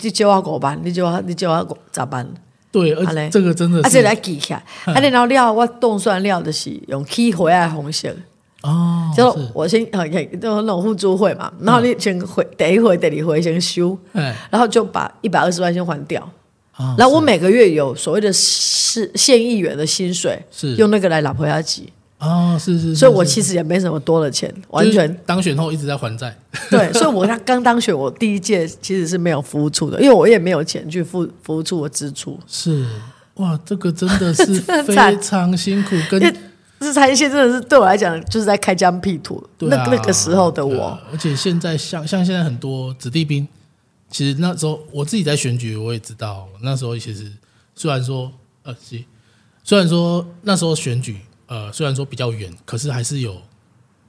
[0.00, 2.26] 你借我五万，你借我你借我咋办？
[2.70, 8.08] 对，而且这个真的，而且来记起来，啊，然后料我冻算料的是用起回来红色。
[8.62, 16.30] 哦，就我先呃，就那种互助会嘛，然后你先回第一回、第二回先修，然后就把一百二十万先还掉，
[16.96, 20.76] 然后我每个月有所谓的市县议员的薪水，是。
[20.76, 21.92] 用那个来老婆家挤。
[22.20, 25.12] 哦，是是，所以我其实也没什么多的钱，完全。
[25.26, 26.32] 当选后一直在还债。
[26.70, 32.38] 对，所以我他刚当选，我第一届其实是没有服务处的，因为我也没有钱去付服务处的支出。
[32.46, 32.86] 是。
[33.34, 34.54] 哇，这个真的是
[34.86, 36.51] 非常辛苦，跟。
[36.82, 39.42] 日产一些真的是对我来讲，就是在开疆辟土。
[39.60, 43.46] 那那个时候的我，而且现在像像现在很多子弟兵，
[44.10, 47.30] 其实那时候我自己在选举，我也知道那时候其实
[47.74, 48.30] 虽然说
[48.64, 48.74] 呃，
[49.62, 53.40] 虽然说那时候选举呃，虽然说比较远，可是还是有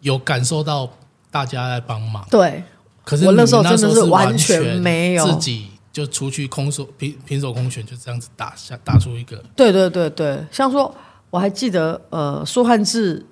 [0.01, 0.91] 有感受到
[1.29, 2.25] 大家在帮忙。
[2.29, 2.63] 对，
[3.05, 9.43] 可是我那时候真的是完全没有自己就出去空手平平手空拳，就这样子打下打出一个。
[9.55, 10.93] 对对对对，像说。
[11.33, 13.25] 我还记得，呃，苏汉志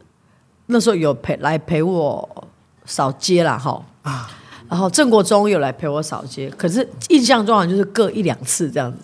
[0.65, 2.47] 那时候有陪来陪我
[2.83, 3.79] 扫街了哈。
[4.01, 4.27] 啊，
[4.67, 8.97] 然后郑国忠有来陪我扫街，可是印象中好像就是各一两次这样子，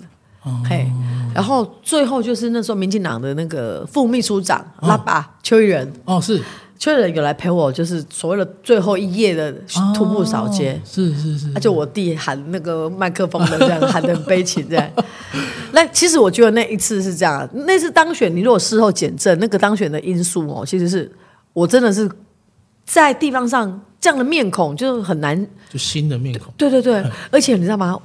[0.68, 0.92] 嘿，
[1.32, 6.42] 然后最后就是那时候民进党的那个副秘书长拉巴邱毅人哦是。
[6.80, 9.52] 确认有来陪我，就是所谓的最后一页的
[9.96, 14.90] 徒步扫街，是是是，而且我弟喊那个麦克风的这样喊的很悲情这样。
[15.74, 21.12] 那其实我觉得那一次是这样，那次当选，你如果事后检证那个当选的因素哦，其实是
[21.54, 22.10] 我真的是
[22.86, 26.54] 在地方上这样的面孔就是很难，就新的面孔。
[26.58, 28.00] 对对对， 而且你知道吗？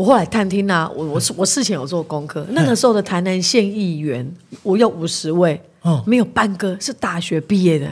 [0.00, 4.26] 我后来探听啊，我我我事前有做功课，那个时候的台南县议员，
[4.62, 5.60] 我有五十位。
[5.82, 7.86] 哦，没有半个是大学毕业的，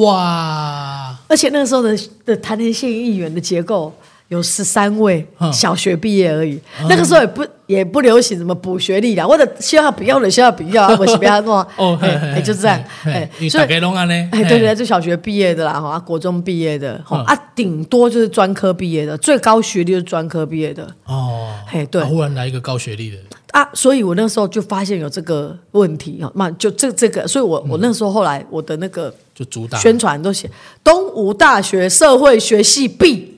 [0.00, 1.16] 哇！
[1.28, 3.92] 而且那个时候的的台南县议员的结构
[4.28, 23.16] 有十三位小学毕业而已，那个时候也不也不流行什么补学历啦，或者需要不要的需要不要， 我是不要弄哦，哎，就是这样，哎，所以弄啊呢，哎，对对，就小学毕业的啦，哈，国中毕业的，哈，啊，顶多就是专科毕业的，最高学历是专科毕业的，哦，嘿，对，忽然来一个高学历的。
[23.52, 29.78] 啊，所以我那时候就发现有这个问题啊，嘛就这这个，所以我我那时候后来我的那个就主打。
[29.78, 30.48] 宣传都写
[30.84, 33.29] 东吴大学社会学系毕，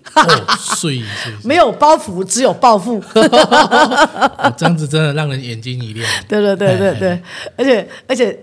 [0.59, 1.05] 所以
[1.45, 3.03] 没有包袱，只有抱负，
[4.57, 6.09] 这样子真的让人眼睛一亮。
[6.29, 7.23] 对对对对对，
[7.57, 8.39] 而且而且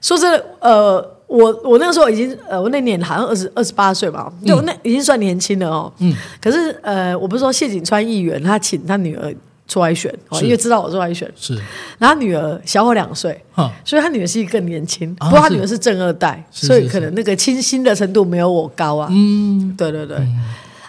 [0.00, 5.92] 说真的，呃，我我那个时候已经呃，我那年好像二十二十八岁吧，就那已经算年轻了哦。
[5.98, 9.34] 嗯，可是呃，我不是说谢景川议员他请他女儿。
[9.66, 11.58] 出来选哦，因为知道我出来选，是。
[11.96, 13.42] 然后女儿小我两岁，
[13.82, 15.12] 所以他女儿是更年轻。
[15.14, 19.08] 不过他女儿是正二代，所以可能那个清新的程度没有我高啊。
[19.10, 20.18] 嗯，对对对。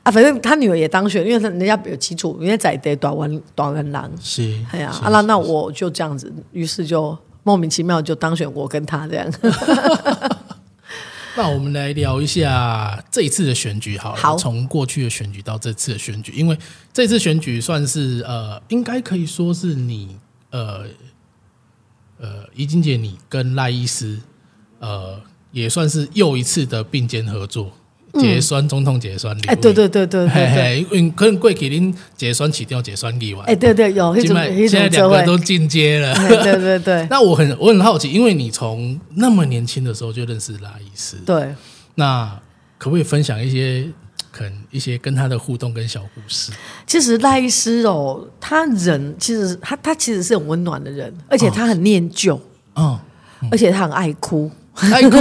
[0.06, 4.10] 啊，反正他女儿也当选，因为他人家有基础，人家在得短文短文郎。
[4.22, 4.56] 是。
[4.72, 9.28] 哎呀，啊那那我就这样子，于是就莫名其妙就当选我跟他这样。
[11.36, 16.56] 那我们来聊一下这一次的选举，好，好，从过去的选举到这次的选举，因为
[16.94, 20.15] 这次选举算是呃，应该可以说是你
[20.52, 20.84] 呃
[22.20, 24.20] 呃，怡晶姐你跟赖医师
[24.80, 25.20] 呃，
[25.52, 27.72] 也算是又一次的并肩合作，
[28.19, 29.41] 结栓总统结栓礼。
[29.47, 33.45] 哎，对对对对对对，因为可能过去恁结酸起掉结栓礼完。
[33.45, 36.13] 哎，对对有，现在现在两个都进阶了。
[36.15, 37.08] 对对对。
[37.12, 41.54] 那我很我很好奇，因为你从那么年轻的时候就认识拉医师，对。
[41.95, 42.39] 那
[42.78, 43.88] 可不可以分享一些
[44.32, 46.51] 可能一些跟他的互动跟小故事？
[46.86, 52.39] 其实赖医师哦，他人其实他他其实是很温暖的人，而且他很念旧，
[52.75, 52.99] 嗯，
[53.49, 54.51] 而且他很爱哭。
[54.92, 55.18] 爱哭，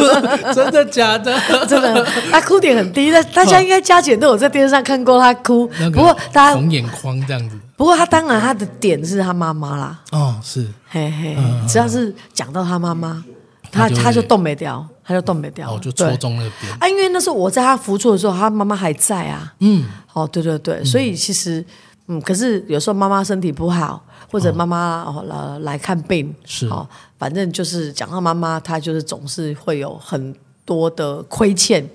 [0.54, 1.38] 真的假的？
[1.66, 3.10] 真的，他哭点很低。
[3.12, 5.66] 但大家应该加减都有在电视上看过他哭。
[5.92, 7.58] 不过大家红眼眶这样子。
[7.76, 10.00] 不过他当然他的点是他妈妈啦。
[10.12, 11.36] 哦，是，嘿嘿，
[11.68, 13.22] 只要是讲到他妈妈，
[13.70, 15.70] 他他就动没掉，他就动没掉。
[15.70, 16.72] 哦，就戳中了点。
[16.80, 19.52] 啊，因为那时候我在他扶住的时候，他妈妈还在啊。
[19.60, 19.84] 嗯。
[20.14, 21.62] 哦，对对对，所以其实，
[22.06, 24.02] 嗯，可是有时候妈妈身体不好。
[24.28, 26.86] 或者妈妈哦来来看病是哦，
[27.18, 31.88] 反正就是讲到妈妈，她就是总是会有很多的亏欠，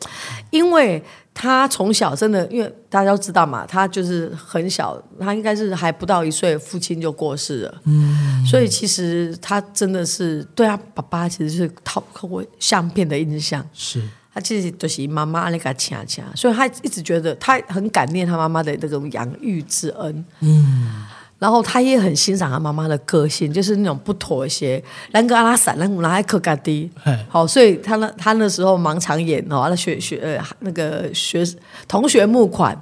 [0.49, 1.03] 因为
[1.33, 14.01] 她从小真的，因为大家都知道嘛，她就是很小，她应该是还不到一岁，父亲就过世了，嗯，所以其实她真的是对她爸爸其实是透过相片的印象，是。
[14.33, 21.05] 她其实就是妈妈那个恰恰，所以她一直觉得她很感念她妈妈的那种养育之恩，嗯。
[21.41, 24.81] 然后他也很欣赏他妈妈的个性，就是那种不妥协。
[25.11, 26.87] 兰格阿拉散，兰古拉还可嘎迪，
[27.27, 31.43] 好，所以他那他那时候盲肠炎哦，他学学呃那个学
[31.87, 32.79] 同学募款，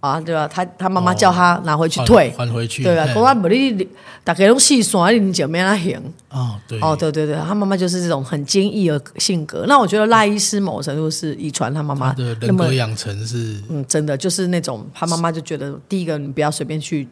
[0.00, 0.48] 啊对吧？
[0.48, 3.86] 他他妈妈叫他拿回去退，还回去，对啊，讲我不你
[4.24, 6.00] 大概拢细算，你就没那行。
[6.30, 9.66] 哦，对，哦对对对，他妈妈就是这种很坚毅的性格。
[9.68, 17.06] 那我觉得赖医师某程度是遗传他妈妈的人格养成是，嗯，真的就是那种他妈妈就觉得第一个你不要随便去。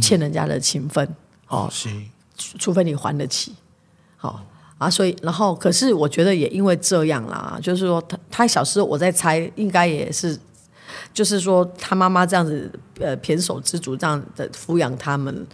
[0.00, 1.08] 欠人家的情分，
[1.46, 1.70] 哦，
[2.58, 3.54] 除非你还得起，
[4.16, 4.44] 好
[4.76, 10.38] 啊，所以然后可是我觉得也因为这样啦，就是说他他小时候我在猜，应该也是，
[11.12, 15.46] 就是说他妈妈这样子呃胼手知足这样的抚养他们，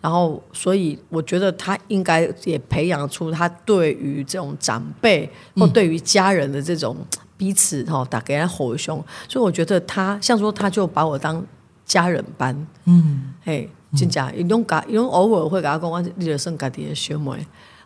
[0.00, 6.96] 然后所以我觉得他应该也培养出他对于这种长辈或对于家人的这种
[7.36, 11.44] 彼此哈打给他吼凶，所以我觉得他像说他就把我当。
[11.90, 17.32] 家人班，嗯，嘿，真假，伊拢甲，伊拢偶尔会甲他讲，我你的生家己的学妹，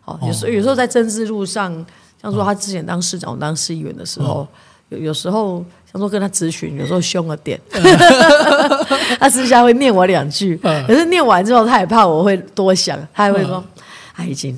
[0.05, 1.73] 哦，有时候有时候在政治路上，
[2.21, 4.47] 像说他之前当市长、当市议员的时候，
[4.89, 7.59] 有有时候像说跟他咨询，有时候凶了点，
[9.19, 13.63] 他私下会念我两句，可是念完之后，他也怕我会多想，他还会说，
[14.13, 14.55] 他已经。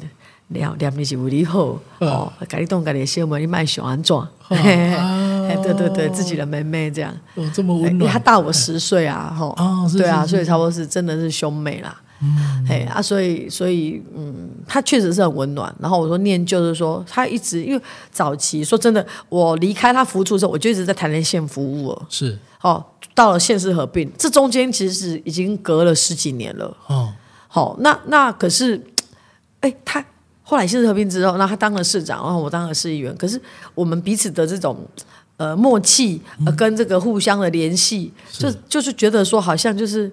[0.50, 9.54] 聊聊你是为你好哦，家里动家里的小妹，你卖小安装，对对对，自己的妹妹这样，哦，这么温暖，他大我十岁啊，吼，
[9.98, 15.74] 对啊，所以差不多是真的是兄妹啦，嗯，嘿啊，所以所以嗯，他确实是很温暖。
[15.80, 22.82] 然后我说念就是说，他一直因为早期说真的，我离开他服务之后，我就一直在台南县服务了，是，哦，
[23.14, 27.14] 到了县市合并，这中间其实是已经隔了十几年了，哦，
[27.50, 28.82] 好，那那可是，
[29.60, 30.06] 哎，他。
[30.50, 33.14] 后来县市合并之后，那他当了市长，然后我当了市议员。
[33.18, 33.40] 可是
[33.76, 34.78] 我们彼此的这种
[35.36, 40.10] 呃默契，呃跟这个互相的联系，就就是觉得说，好像就是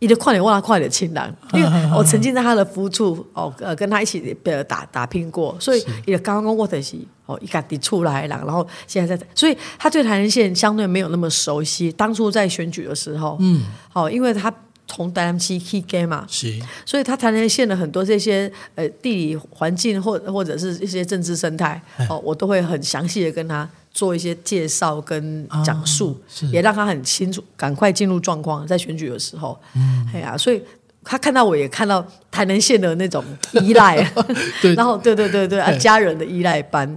[0.00, 6.96] 一个快点忘了快点亲人， 因为我曾经在他的服务处哦，呃，跟他一起呃打打拼过，所以也刚刚过的是
[7.26, 11.92] 哦，一个抵出来了，然后现在在，所以他对台南县相对没有那么熟悉。
[11.92, 14.52] 当初在选举的时候，嗯，好，因为他。
[14.86, 26.20] 从台南去 K G 嘛，是，所以他台南县的很多这些呃地理环境或或者是一些政治生态哦，我都会很详细的跟他做一些介绍跟讲述，
[26.52, 30.62] 也让他很清楚，赶快进入状况，在选举的时候，嗯，哎呀，所以
[31.02, 33.96] 他看到我也看到台南县的那种依赖，
[34.76, 36.88] 然后对对对对啊，家人的依赖班，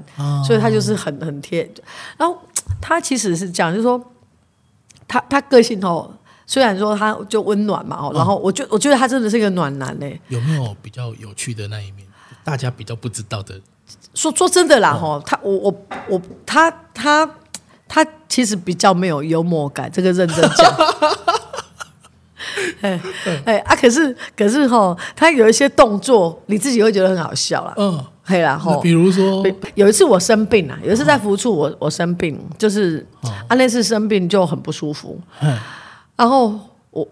[0.46, 1.68] 所以他就是很很贴，
[2.18, 2.38] 然后
[2.80, 4.00] 他其实是讲，就是说
[5.08, 6.14] 他他个性哦。
[6.50, 10.20] 虽然说他就温暖嘛哦，然后我觉我觉得他真的是一个暖男嘞。
[10.30, 12.08] 有没有比较有趣的那一面？
[12.44, 13.62] 大家比较不知道的。
[14.16, 17.30] 说说真的啦，哈，他我我我他他
[17.88, 20.74] 他其实比较没有幽默感，这个认真讲。
[22.82, 23.00] 哎
[23.46, 23.76] 哎啊！
[23.76, 27.74] 可是可是哈，他有一些动作，你自己会觉得很好笑啦。
[27.78, 28.76] 嗯，嘿啦哈。
[28.82, 35.22] 比如说，有一次我生病啊，有一次在服务处，我我生病，就是啊那次生病就很不舒服。
[36.20, 36.60] 然后
[36.92, 37.08] 我，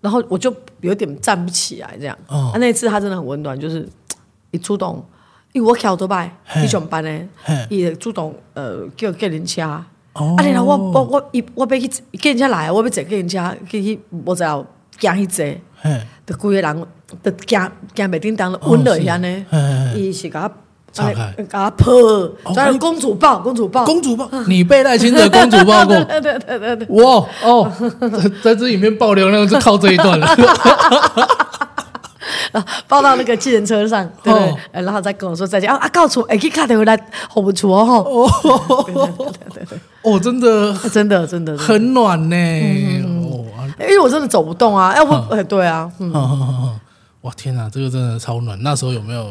[0.00, 2.16] 然后我就有点站不起来，这样。
[2.26, 2.50] 哦。
[2.58, 3.86] 那次他真的很温暖，就是
[4.50, 5.04] 一主动，
[5.52, 7.28] 因为我桥都拜去上班呢，
[7.68, 9.62] 伊主动呃叫叫人车。
[10.14, 10.34] 哦。
[10.38, 14.64] 啊，然后我我我一我要去叫人家来，我要坐叫人车去去，我只要
[14.98, 15.44] 惊去坐。
[15.82, 16.00] 嘿。
[16.24, 16.86] 的规个人，
[17.22, 19.46] 就惊惊袂叮当，温了一下呢。
[19.94, 20.50] 伊是甲
[20.96, 25.94] 岔开，给他泼，抓公主抱，公主抱，公主抱，你被赖清德公主抱过？
[26.04, 27.70] 对对对对对，哇哦，
[28.42, 30.26] 在这里面爆流量就靠这一段了。
[32.88, 34.82] 抱到那个计程车上，对不对？
[34.82, 35.88] 然后再跟我说再见啊啊！
[35.88, 36.98] 告诉我，哎，可以卡回来，
[37.28, 38.02] 好不错哦。
[38.02, 39.28] 哦，
[40.02, 42.36] 哦，真的，真的，真的很暖呢。
[43.04, 43.44] 哦，
[43.80, 45.90] 因为我真的走不动啊，要不，哎，对啊。
[47.20, 48.58] 哇，天哪，这个真的超暖。
[48.62, 49.26] 那时候有没有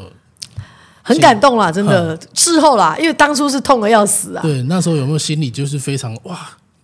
[1.05, 1.71] 很感动啦？
[1.71, 4.41] 真的，事后啦，因为当初是痛的要死啊。
[4.41, 6.39] 对，那时候有没有心里就是非常哇，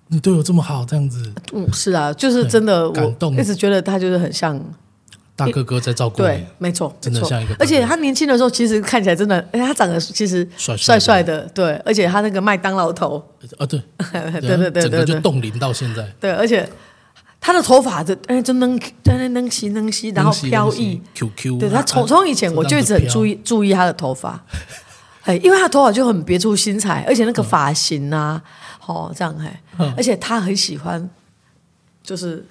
[0.09, 1.33] 你对我这么好，这样子。
[1.53, 4.63] 嗯，是啊，就是真的，感动，一直觉得他就是很像。
[5.33, 7.55] 大哥哥在照顾你，对，没错，真的像一个。
[7.57, 11.73] 而且他年轻的时候，其实看起来真的，哎，他长得其实帅帅的，对。
[11.83, 13.15] 而且他那个麦当劳头，
[13.57, 13.81] 啊，对，
[14.39, 16.05] 对对对，整个就冻龄到现在。
[16.19, 16.69] 对，而且
[17.41, 21.01] 他的头发，就哎，就能在那能吸能吸，然后飘逸。
[21.15, 24.39] QQ，对他从从以前我就一直很注意注意他的头发，
[25.25, 28.41] 哎，因为他头发就很别出心裁，而且那个发型啊，
[28.85, 29.61] 哦，这样哎，
[29.97, 31.09] 而且他很喜欢，
[32.03, 32.45] 就是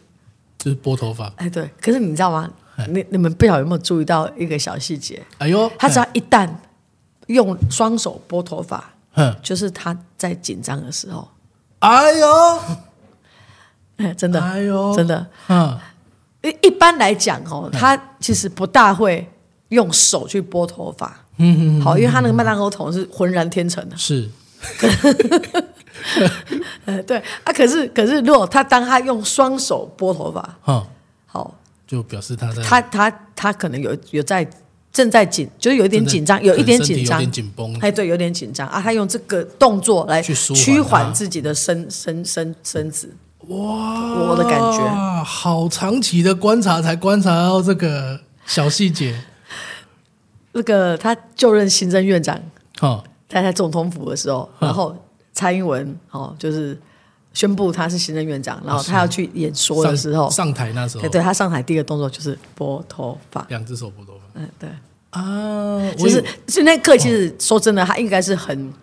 [0.59, 1.70] 就是拨头发，哎，对。
[1.80, 2.51] 可是你知道吗？
[2.88, 5.22] 你你们不晓得有没有注意到一个小细节？
[5.38, 6.49] 哎呦，他只要一旦
[7.28, 11.28] 用双手拨头发，嗯，就是他在紧张的时候。
[11.80, 12.59] 哎呦，
[14.01, 15.78] 哎， 真的，哎呦，真的，嗯，
[16.42, 19.28] 一一般来讲哦，他其实不大会
[19.68, 24.28] 用手去拨头发，嗯嗯，好，因为他那个麦当劳头是浑然天成的，是，
[26.86, 30.84] 呃，对啊，可是可是，如果他当他用双手拨头发，嗯，
[31.26, 31.55] 好。
[31.86, 34.48] 就表示他在他他他可能有有在
[34.92, 38.68] 正在紧，就是有一点紧张，有一点紧张，有点紧绷，哎，对，有点紧张。
[38.68, 38.80] 啊。
[38.80, 43.12] 他用这个动作来舒缓自己的身身身身子。
[43.49, 49.24] 哇，我的感觉，好长期的观察才观察到这个小细节。
[50.53, 52.41] 那个他就任行政院长，
[52.80, 54.97] 哦，他在总统府的时候，然后
[55.32, 56.78] 蔡英文哦，就是。
[57.32, 64.24] 宣布他是行政院长，然后他要去演说的时候，上台那时候，对他上台第一个动作就是拨头发，两只手拨头发。
[64.34, 64.68] 嗯，对
[65.11, 68.74] 啊，其实就那刻，其实说真的，他应该是很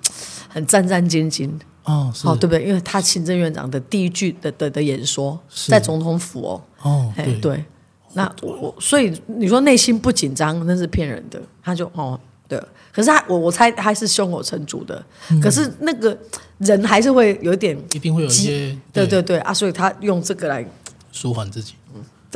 [0.48, 1.52] 很战战兢兢
[1.88, 2.64] 哦，哦，对不对？
[2.64, 7.66] 因为他行政院长的第一句的的的演说在总统府哦，哦，哎，对，
[8.14, 12.20] 那我我所以你说内心不紧张，那是骗人的，他就哦。
[12.50, 12.58] 对，
[12.94, 15.06] 可是他我我猜他是胸有成竹的，
[15.42, 16.18] 可是那个
[16.60, 19.22] 人还是会有一点，一定会有一些，对对。
[19.22, 20.66] 对啊，所以他用这个来
[21.12, 21.74] 舒缓自己。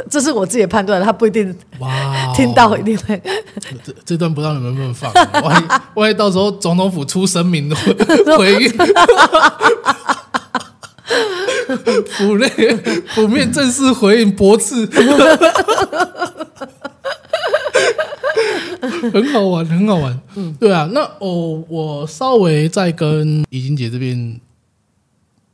[0.01, 3.21] 嗯，这这是我自己的判断，他不一定哇， 听到一定会。
[3.83, 5.11] 这这段不知道你们能不能放，
[5.43, 5.67] 万一
[5.99, 7.75] 万一到时候总统府出声明的
[8.37, 8.69] 回应，
[12.05, 12.47] 府内
[13.15, 14.87] 府面正式回应驳斥。
[19.11, 20.19] 很好玩，很好玩。
[20.35, 20.87] 嗯，对啊。
[20.93, 24.39] 那哦我稍微再跟怡晶姐这边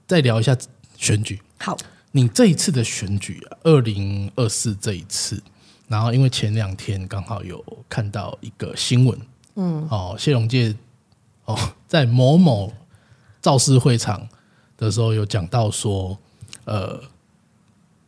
[0.06, 0.56] 再聊一下
[0.98, 1.40] 选举。
[1.60, 1.78] 好，
[2.18, 5.40] 你这一次的选举啊，二零二四这一次，
[5.88, 9.20] 然后因为前两天刚好有看到一个新闻，
[9.54, 10.76] 嗯，哦，谢龙介
[11.46, 11.56] 哦，
[11.88, 12.74] 在某某
[13.40, 14.28] 造势会场
[14.76, 16.18] 的时候有讲到说，
[16.66, 17.00] 呃。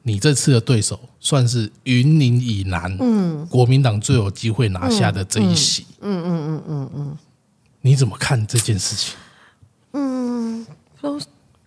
[0.01, 7.18] 你这次的对手算是云林以南，嗯，国民党最有机会拿下的这一席，嗯嗯嗯嗯嗯，
[7.82, 9.16] 你怎么看这件事情？
[9.91, 10.66] 嗯，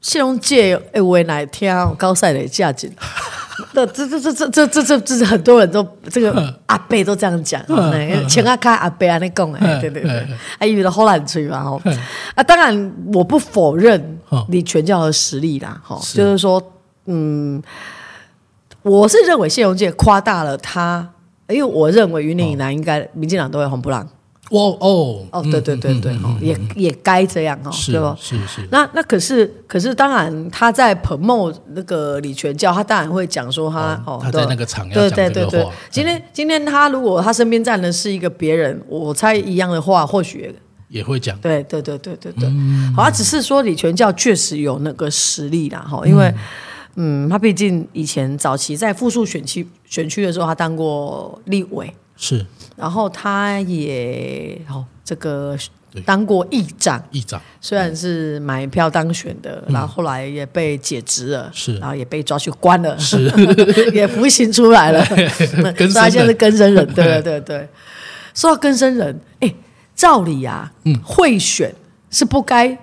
[0.02, 2.90] 谢荣介哎，我来听高赛的价值，
[3.72, 7.64] 这这这这这这这这是很多人都这个阿伯都这样讲，
[8.28, 10.26] 请阿卡阿伯安尼讲哎，对对对，
[10.58, 11.80] 还以为后来吹嘛吼，
[12.34, 16.62] 啊，当然我不否认你全教的实力啦，哈，就是说，
[17.06, 17.62] 嗯。
[18.84, 21.08] 我是认为谢荣介夸大了他，
[21.46, 24.04] 因为我认为云林以南应该民进党都会红不让。
[24.52, 28.16] 哦哦哦，对对对对，也也该这样哦，对不？
[28.20, 28.68] 是是。
[28.70, 35.72] 那那可是可是，当然他在彭茂那个李全教，他当然会讲说他哦，他在那个场要讲这个话。
[35.90, 40.54] 今天今天他如果他身边站的是一个别人，我猜一样的话，或许
[40.88, 41.36] 也会讲。
[41.38, 42.48] 对对对对对对，
[42.94, 46.32] 好，他只是说李全教确实有那个实力啦，哈，因为。
[46.96, 52.44] 嗯，他毕竟以前早期在复数选区选区的时候，他当过立委，是，
[52.76, 55.56] 然后他也哦这个
[56.04, 63.30] 当过议长，议长虽然是买票当选的，然后后来也被解职了，是，然后也被抓去关了，是，
[63.92, 65.16] 也服刑出来了，所
[65.86, 67.68] 以他现在是根生人， 对对对对。
[68.34, 69.54] 说到根生人，哎，
[69.94, 71.74] 照理啊，嗯，贿选
[72.10, 72.78] 是不该。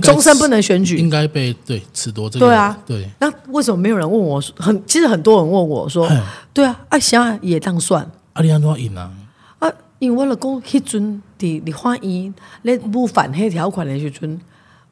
[0.00, 2.46] 终身不能选举，应该被对褫夺这个。
[2.46, 3.04] 对啊，对。
[3.18, 4.40] 那为什么没有人问我？
[4.56, 6.08] 很其实很多人问我说
[6.54, 9.12] ：“对啊，啊，想也当算。”阿里安怎赢啊？
[9.58, 14.40] 啊，因为我了讲，迄阵伫立法院咧不反黑条款的时阵，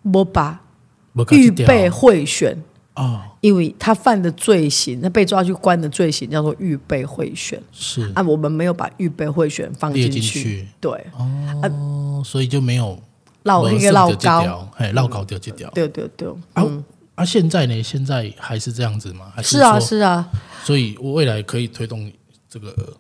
[0.03, 0.61] 无把
[1.30, 2.57] 预备贿选
[2.95, 8.12] 哦，因为他犯的罪行，他被抓去关的罪行叫做预备贿选，是。
[8.14, 13.01] 啊，我们没有把预备贿选放进进去，对，哦，所以就没有
[13.43, 16.62] 绕那个绕高，哎，绕高掉这条，对对对，啊
[17.14, 17.82] 啊，现在呢？
[17.82, 19.32] 现在还是这样子吗？
[19.34, 20.28] 还是是啊是啊，
[20.62, 22.12] 所以我未来可以推动
[22.49, 22.97] 这个。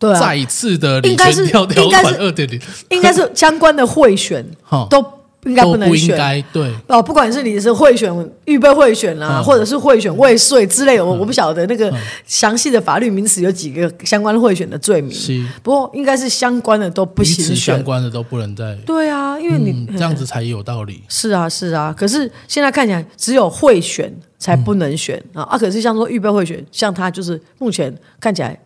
[0.00, 4.44] 对，再一次的应该是条款二点零，应该是 相关的贿选
[4.88, 5.04] 都
[5.44, 6.70] 应该不能选，对。
[6.86, 8.10] 哦，不管是你是贿选
[8.46, 11.92] 预备贿选啦，或者是贿选未遂之类，我我不晓得那个
[12.26, 15.42] 详细的法律名词有几个相关贿选的罪名，是。
[15.62, 28.58] 不过应该是相关的都不行，相关的都不能再对啊，因为你这样子才有道理，是啊是啊，可是现在看起来只有贿选才不能选啊啊，可是像说预备贿选，像他就是目前看起来。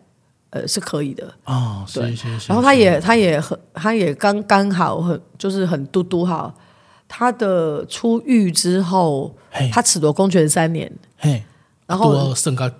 [0.55, 2.15] 呃，是可以的哦，对。
[2.47, 6.53] 然后他也，他也很，他也刚刚好，很就是很嘟嘟好。
[7.09, 9.35] 他的出狱之后，
[9.69, 11.43] 他褫夺公权三年，嘿，
[11.85, 12.73] 然后升个。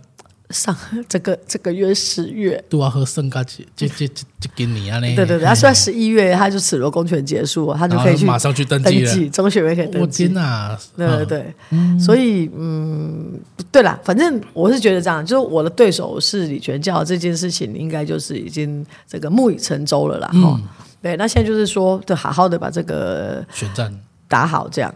[0.51, 0.75] 上
[1.09, 4.07] 这个这个月十月，都要和升个这这这
[4.39, 5.15] 这给你啊呢？
[5.15, 10.27] 对对对，他说十一月他就褫夺公权结束，他就可以去马上去登记了，中学也可以登记。
[10.27, 10.77] 天哪！
[10.95, 13.39] 对对对，所以嗯，
[13.71, 20.27] 对啦，反正我是觉得这样，就是我的对手是李全教这件事情，应该就是已经这个木已成舟了啦。
[20.27, 20.61] 哈，
[21.01, 23.91] 对，那现在就是说，就好好的把这个选战
[24.27, 24.93] 打好，这样。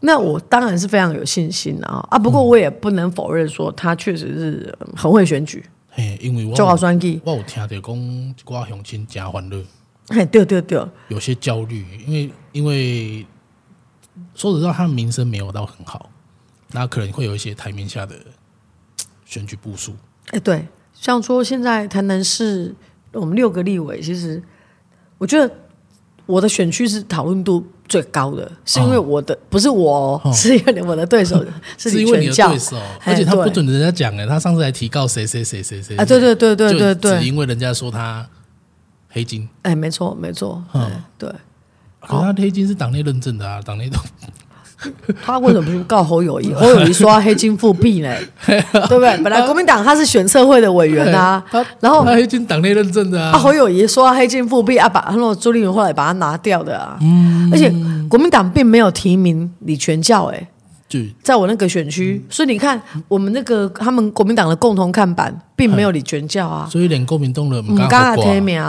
[0.00, 2.18] 那我当然是非常有信心啊啊！
[2.18, 5.64] 不过我也不能否认说他确实是很会选举。
[5.88, 9.64] 嘿，因为我就好算计，我有听到讲瓜雄亲加欢乐。
[10.08, 13.26] 嘿，对对对，有些焦虑，因为因为
[14.34, 16.10] 说实话，他的名声没有到很好，
[16.72, 18.14] 那可能会有一些台面下的
[19.24, 19.94] 选举部署。
[20.28, 22.74] 哎，对，像说现在台南市
[23.12, 24.42] 我们六个立委，其实
[25.16, 25.52] 我觉得
[26.26, 27.66] 我的选区是讨论度。
[27.88, 31.44] 最高的是因为我的不是我，是因为我的对手
[31.78, 38.26] 是因为你的对手，而且他不准人家讲哎，他上次还提告谁谁谁谁谁啊，对对对对对对，只因为人家说他
[39.08, 41.02] 黑金，哎，没错没错，嗯。
[41.16, 41.28] 对，
[42.00, 43.98] 可是他黑金是党内认证的啊，党内都。
[45.24, 46.52] 他为什么不去告侯友谊？
[46.54, 48.14] 侯友谊说他黑金复辟呢，
[48.46, 49.16] 对不对？
[49.22, 51.42] 本来国民党他是选策会的委员啊，
[51.80, 53.38] 然后他黑金党内认证的啊。
[53.38, 56.98] 侯友谊说他黑金复辟啊，把然后朱立伦后来把他拿掉的啊。
[57.00, 57.72] 嗯，而且
[58.08, 60.48] 国民党并没有提名李全教，哎，
[61.22, 68.60] 在我那个选区，所以你看我们那个他们国民党的共同看板并没有李全教啊，所以连国民党的唔敢提名，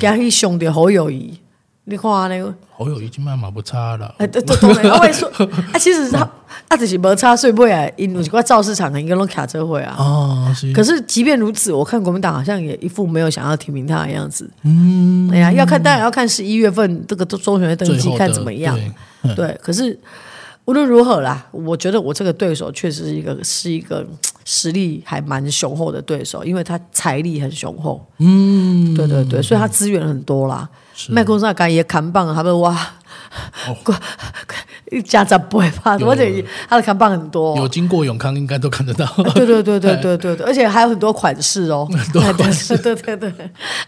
[0.00, 1.38] 加去上掉侯友谊。
[1.84, 4.14] 你看那个好友已经慢慢不差了。
[4.18, 5.28] 哎，对对对，我会说，
[5.72, 6.20] 啊，其实他
[6.68, 9.96] 啊，只是没差，所以不会啊，因为个造市场应该拢卡车会啊。
[9.98, 14.48] 哦，可是即便如此，我看国民党好像也一副没有想要提名他的样子。
[14.62, 18.78] 嗯，哎呀，要看当然要看十一月份这个中选会登记看怎么样。
[19.34, 19.98] 对，可是
[20.66, 24.06] 无论如何啦，我觉得我这个对手确实是一个是一个
[24.44, 28.06] 实力还蛮雄厚的对手，因为他财力很雄厚。
[28.18, 30.68] 嗯，对对对，所以他资源很多啦。
[31.08, 32.76] 麦克上干也扛棒，他们哇，
[34.90, 37.56] 一家子不会怕，而且他的扛棒很多。
[37.56, 39.06] 有经过永康，应该都看得到。
[39.34, 41.88] 对对对对对对对，而且还有很多款式哦。
[41.90, 43.32] 很多款式，对对对。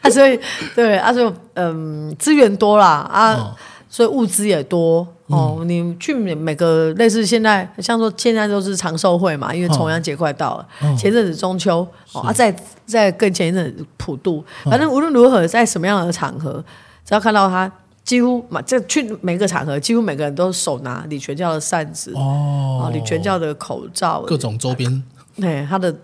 [0.00, 0.40] 啊，所以
[0.74, 3.54] 对啊，所以嗯，资源多啦啊，
[3.90, 5.62] 所以物资也多哦。
[5.66, 12.54] 你去每个类似现在，像说现在都是长寿会嘛，因为重阳节快到了，前阵子中秋哦啊，在
[12.86, 16.64] 在更前一阵子普渡，反正无论如何，在什么样的场合。
[17.04, 17.70] 只要看到他，
[18.02, 25.02] 几乎嘛，这去每个场合，几乎每个人都手拿李全教的扇子哦，李全教的口罩，各种周边，
[25.36, 25.94] 对他的，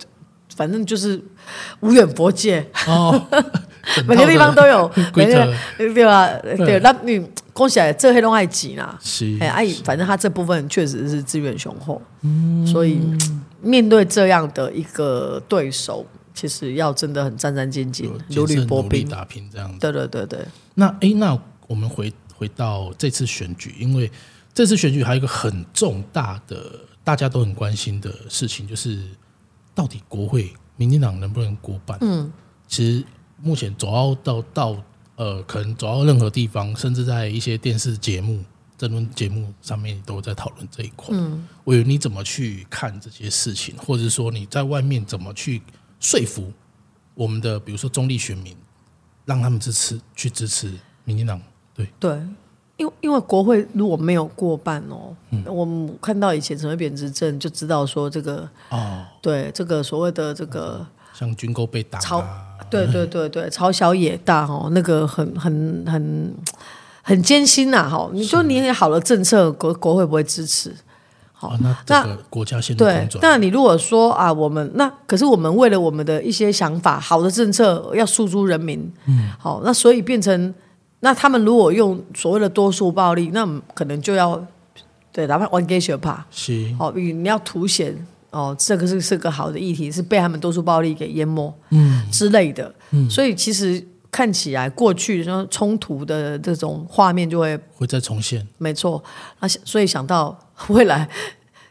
[0.55, 1.22] 反正就是
[1.80, 2.64] 无远佛界。
[2.86, 3.18] 哦，
[4.07, 6.28] 每个地方都有，每个对吧？
[6.57, 8.98] 对，那你恭喜来，这黑龙爱挤啦，
[9.40, 13.01] 哎，阿姨，反正他这部分确实是资源雄厚，嗯，所以
[13.62, 16.07] 面对这样的一个对手。
[16.33, 19.78] 其实要真的很战战兢兢，如履薄冰打拼这样子。
[19.78, 20.47] 对对对对。
[20.74, 24.11] 那哎，那我们回回到这次选举，因为
[24.55, 26.72] 这次选举还有一个很重大的，
[27.05, 29.03] 大家都很关心的事情，就是
[29.74, 31.99] 到底国会民进党能不能过半？
[32.01, 32.33] 嗯，
[32.66, 33.05] 其实
[33.43, 34.85] 目前走到到到
[35.16, 38.43] 呃，可能走到任何地方，甚至在一些电视节目、
[38.78, 41.09] 争论节目上面，都在讨论这一块。
[41.12, 45.61] 嗯，我你怎么去看这些事情，或者说你在外面怎么去？
[46.01, 46.51] 说服
[47.14, 48.57] 我们的，比如说中立选民，
[49.26, 50.72] 让他们支持去支持
[51.05, 51.40] 民进党。
[51.74, 52.11] 对对，
[52.76, 55.14] 因为因为国会如果没有过半哦，
[55.46, 66.34] 我们看到以前陈水扁执政就知道说这个哦，对这个所谓的这个像军购被打朝啊，对对对对， 朝小野大哦，那个很很很
[67.03, 68.11] 很艰辛呐哈。
[68.12, 70.74] 你说你也好的政策，国国会不会支持？
[71.41, 80.55] 哦，那这个国家现在对那你如果说啊，我们那可是我们为了我们的一些想法，好的政策要诉诸人民，嗯，好，那所以变成
[81.01, 84.47] 那他们如果用所谓的多数暴力，那可能就要
[85.11, 86.74] 对，哪怕玩 gay 学怕，是。
[86.78, 87.97] 哦，你你要凸显
[88.30, 92.07] 哦，这个是是个好的议题，是被他们多数暴力给淹没，嗯。
[92.12, 99.03] 之类的，嗯，所以其实看起来过去说冲突的这种画面就会会再重现，没错，
[99.41, 100.38] 那想所以想到
[100.68, 101.08] 未来，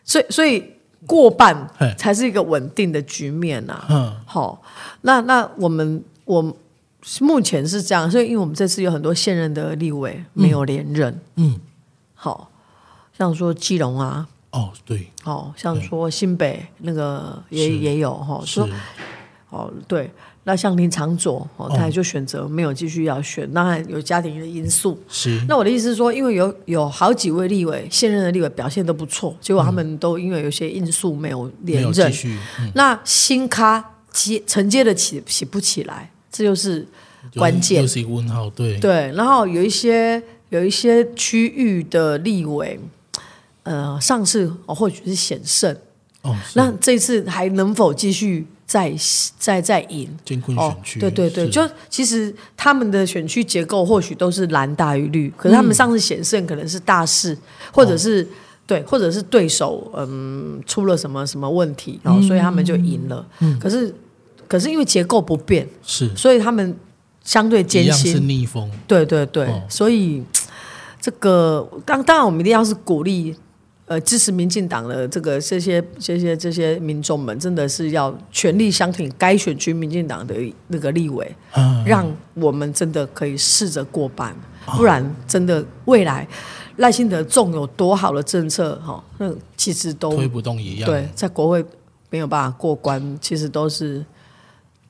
[0.03, 0.63] 所以所以
[1.05, 4.61] 过半才是一个稳定的局面呐、嗯，好，
[5.01, 6.41] 那那我们我
[7.21, 11.59] 目前是这样，所以因为我们这次有很多现任的立委没有连任，嗯，
[12.13, 12.51] 好，
[13.17, 18.61] 像说基隆啊，哦，对，哦，像说新北那个也也有哈，是。
[18.61, 18.69] 说
[19.51, 20.11] 哦对，
[20.45, 24.97] 那像林长佐哦，他也就选择没有继续要选，当然有家庭的因素。
[25.07, 32.11] 是，那我的意思是说，因为有有好几位立委现任的立委表现都不错，结果他们都因为有些因素没有没连任，
[32.73, 36.87] 那新咖接承接的起起不起来，这就是
[37.35, 37.81] 关键。
[37.81, 37.87] 又。
[37.87, 42.79] 是一个问号，对，对，然后有一些有一些区域的立委，
[43.63, 45.75] 呃，上次哦或许是险胜，
[46.23, 48.93] 哦，那这次还能否继续再
[49.39, 50.07] 再再赢？
[50.23, 57.35] 艰困哦选，区，对对对，就其实他们的选区结构或许都是蓝大于绿，可是他们上次险胜可能是大势，
[57.73, 58.25] 或者是、
[58.67, 63.25] 对，或者是对手嗯出了什么什么问题，然后所以他们就赢了。
[63.39, 63.91] 嗯可是
[64.47, 66.77] 可是因为结构不变，是所以他们
[67.23, 68.29] 相对一艰辛是辛。
[68.29, 70.23] 逆风，对对对，哦所以
[71.01, 73.35] 这个当当然我们一定要是鼓励。
[73.89, 80.35] 呃，支持民进党的这个这些这些这些民众们，真的是要全力相挺该选区民进党的
[80.67, 84.35] 那个立委，嗯，让我们真的可以试着过半，
[84.77, 86.27] 不然真的未来
[86.77, 91.65] 赖幸德纵有多好的政策，哈，那其实都推不动一样，对，在国会
[92.11, 94.05] 没有办法过关，其实都是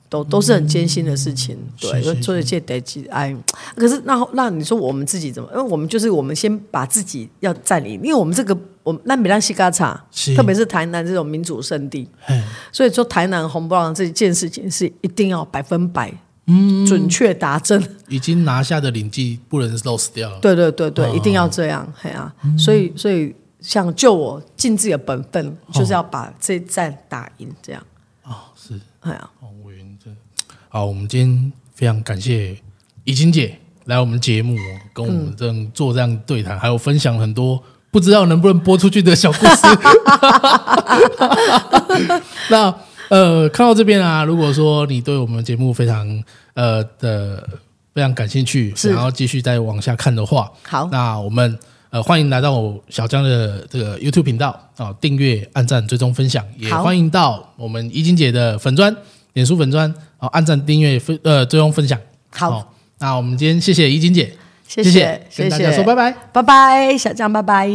[0.10, 1.58] 都都是很艰辛的事情。
[1.80, 3.34] 对，所以这得几哎，
[3.78, 5.48] 可是那那你说我们自己怎么？
[5.54, 8.54] 因为我们就是我们先把自己要占领，因为我们这个
[8.90, 10.04] 我们那米兰西嘎查，
[10.36, 12.10] 特别是台南这种民主圣地，
[12.72, 16.12] 所以说台南红不让这件事情是一定要百分百。
[16.52, 21.14] 嗯，准确达阵，已经拿下的领地不能 lose 掉，对对对对，哦。
[21.16, 27.86] 一定要这样，嘿啊，所以所以像就我尽自己的本分，就是要把这一战打赢，这样，
[28.24, 30.10] 哦，是，哎呀，哦，委员这
[30.70, 32.58] 好，我们今天非常感谢
[33.04, 34.58] 怡晴姐来我们节目，
[34.92, 39.68] 跟我们这样做这样对谈，还有分享很多不知道能不能播出去的小故事。
[42.50, 42.74] 那
[43.10, 46.24] 呃，看到这边啊，如果说你对我们节目非常
[46.54, 47.48] 呃的
[47.94, 48.90] 非常感兴趣，是。
[48.90, 50.88] 想要继续再往下看的话，好。
[50.92, 51.58] 那我们
[51.90, 58.96] 呃欢迎来到我小江的这个 YouTube 频道啊，订阅、按赞、追踪、分享，也欢迎到我们怡晶姐的粉砖、
[59.34, 62.00] 脸书粉砖啊，按赞、订阅、分呃追踪、分享。
[62.30, 62.52] 好。
[62.52, 62.66] 哦
[63.02, 64.36] 那我们今天谢谢怡晶姐，
[64.70, 66.16] 谢谢跟大家谢谢说拜拜。
[66.32, 67.68] 拜拜，小张，拜拜。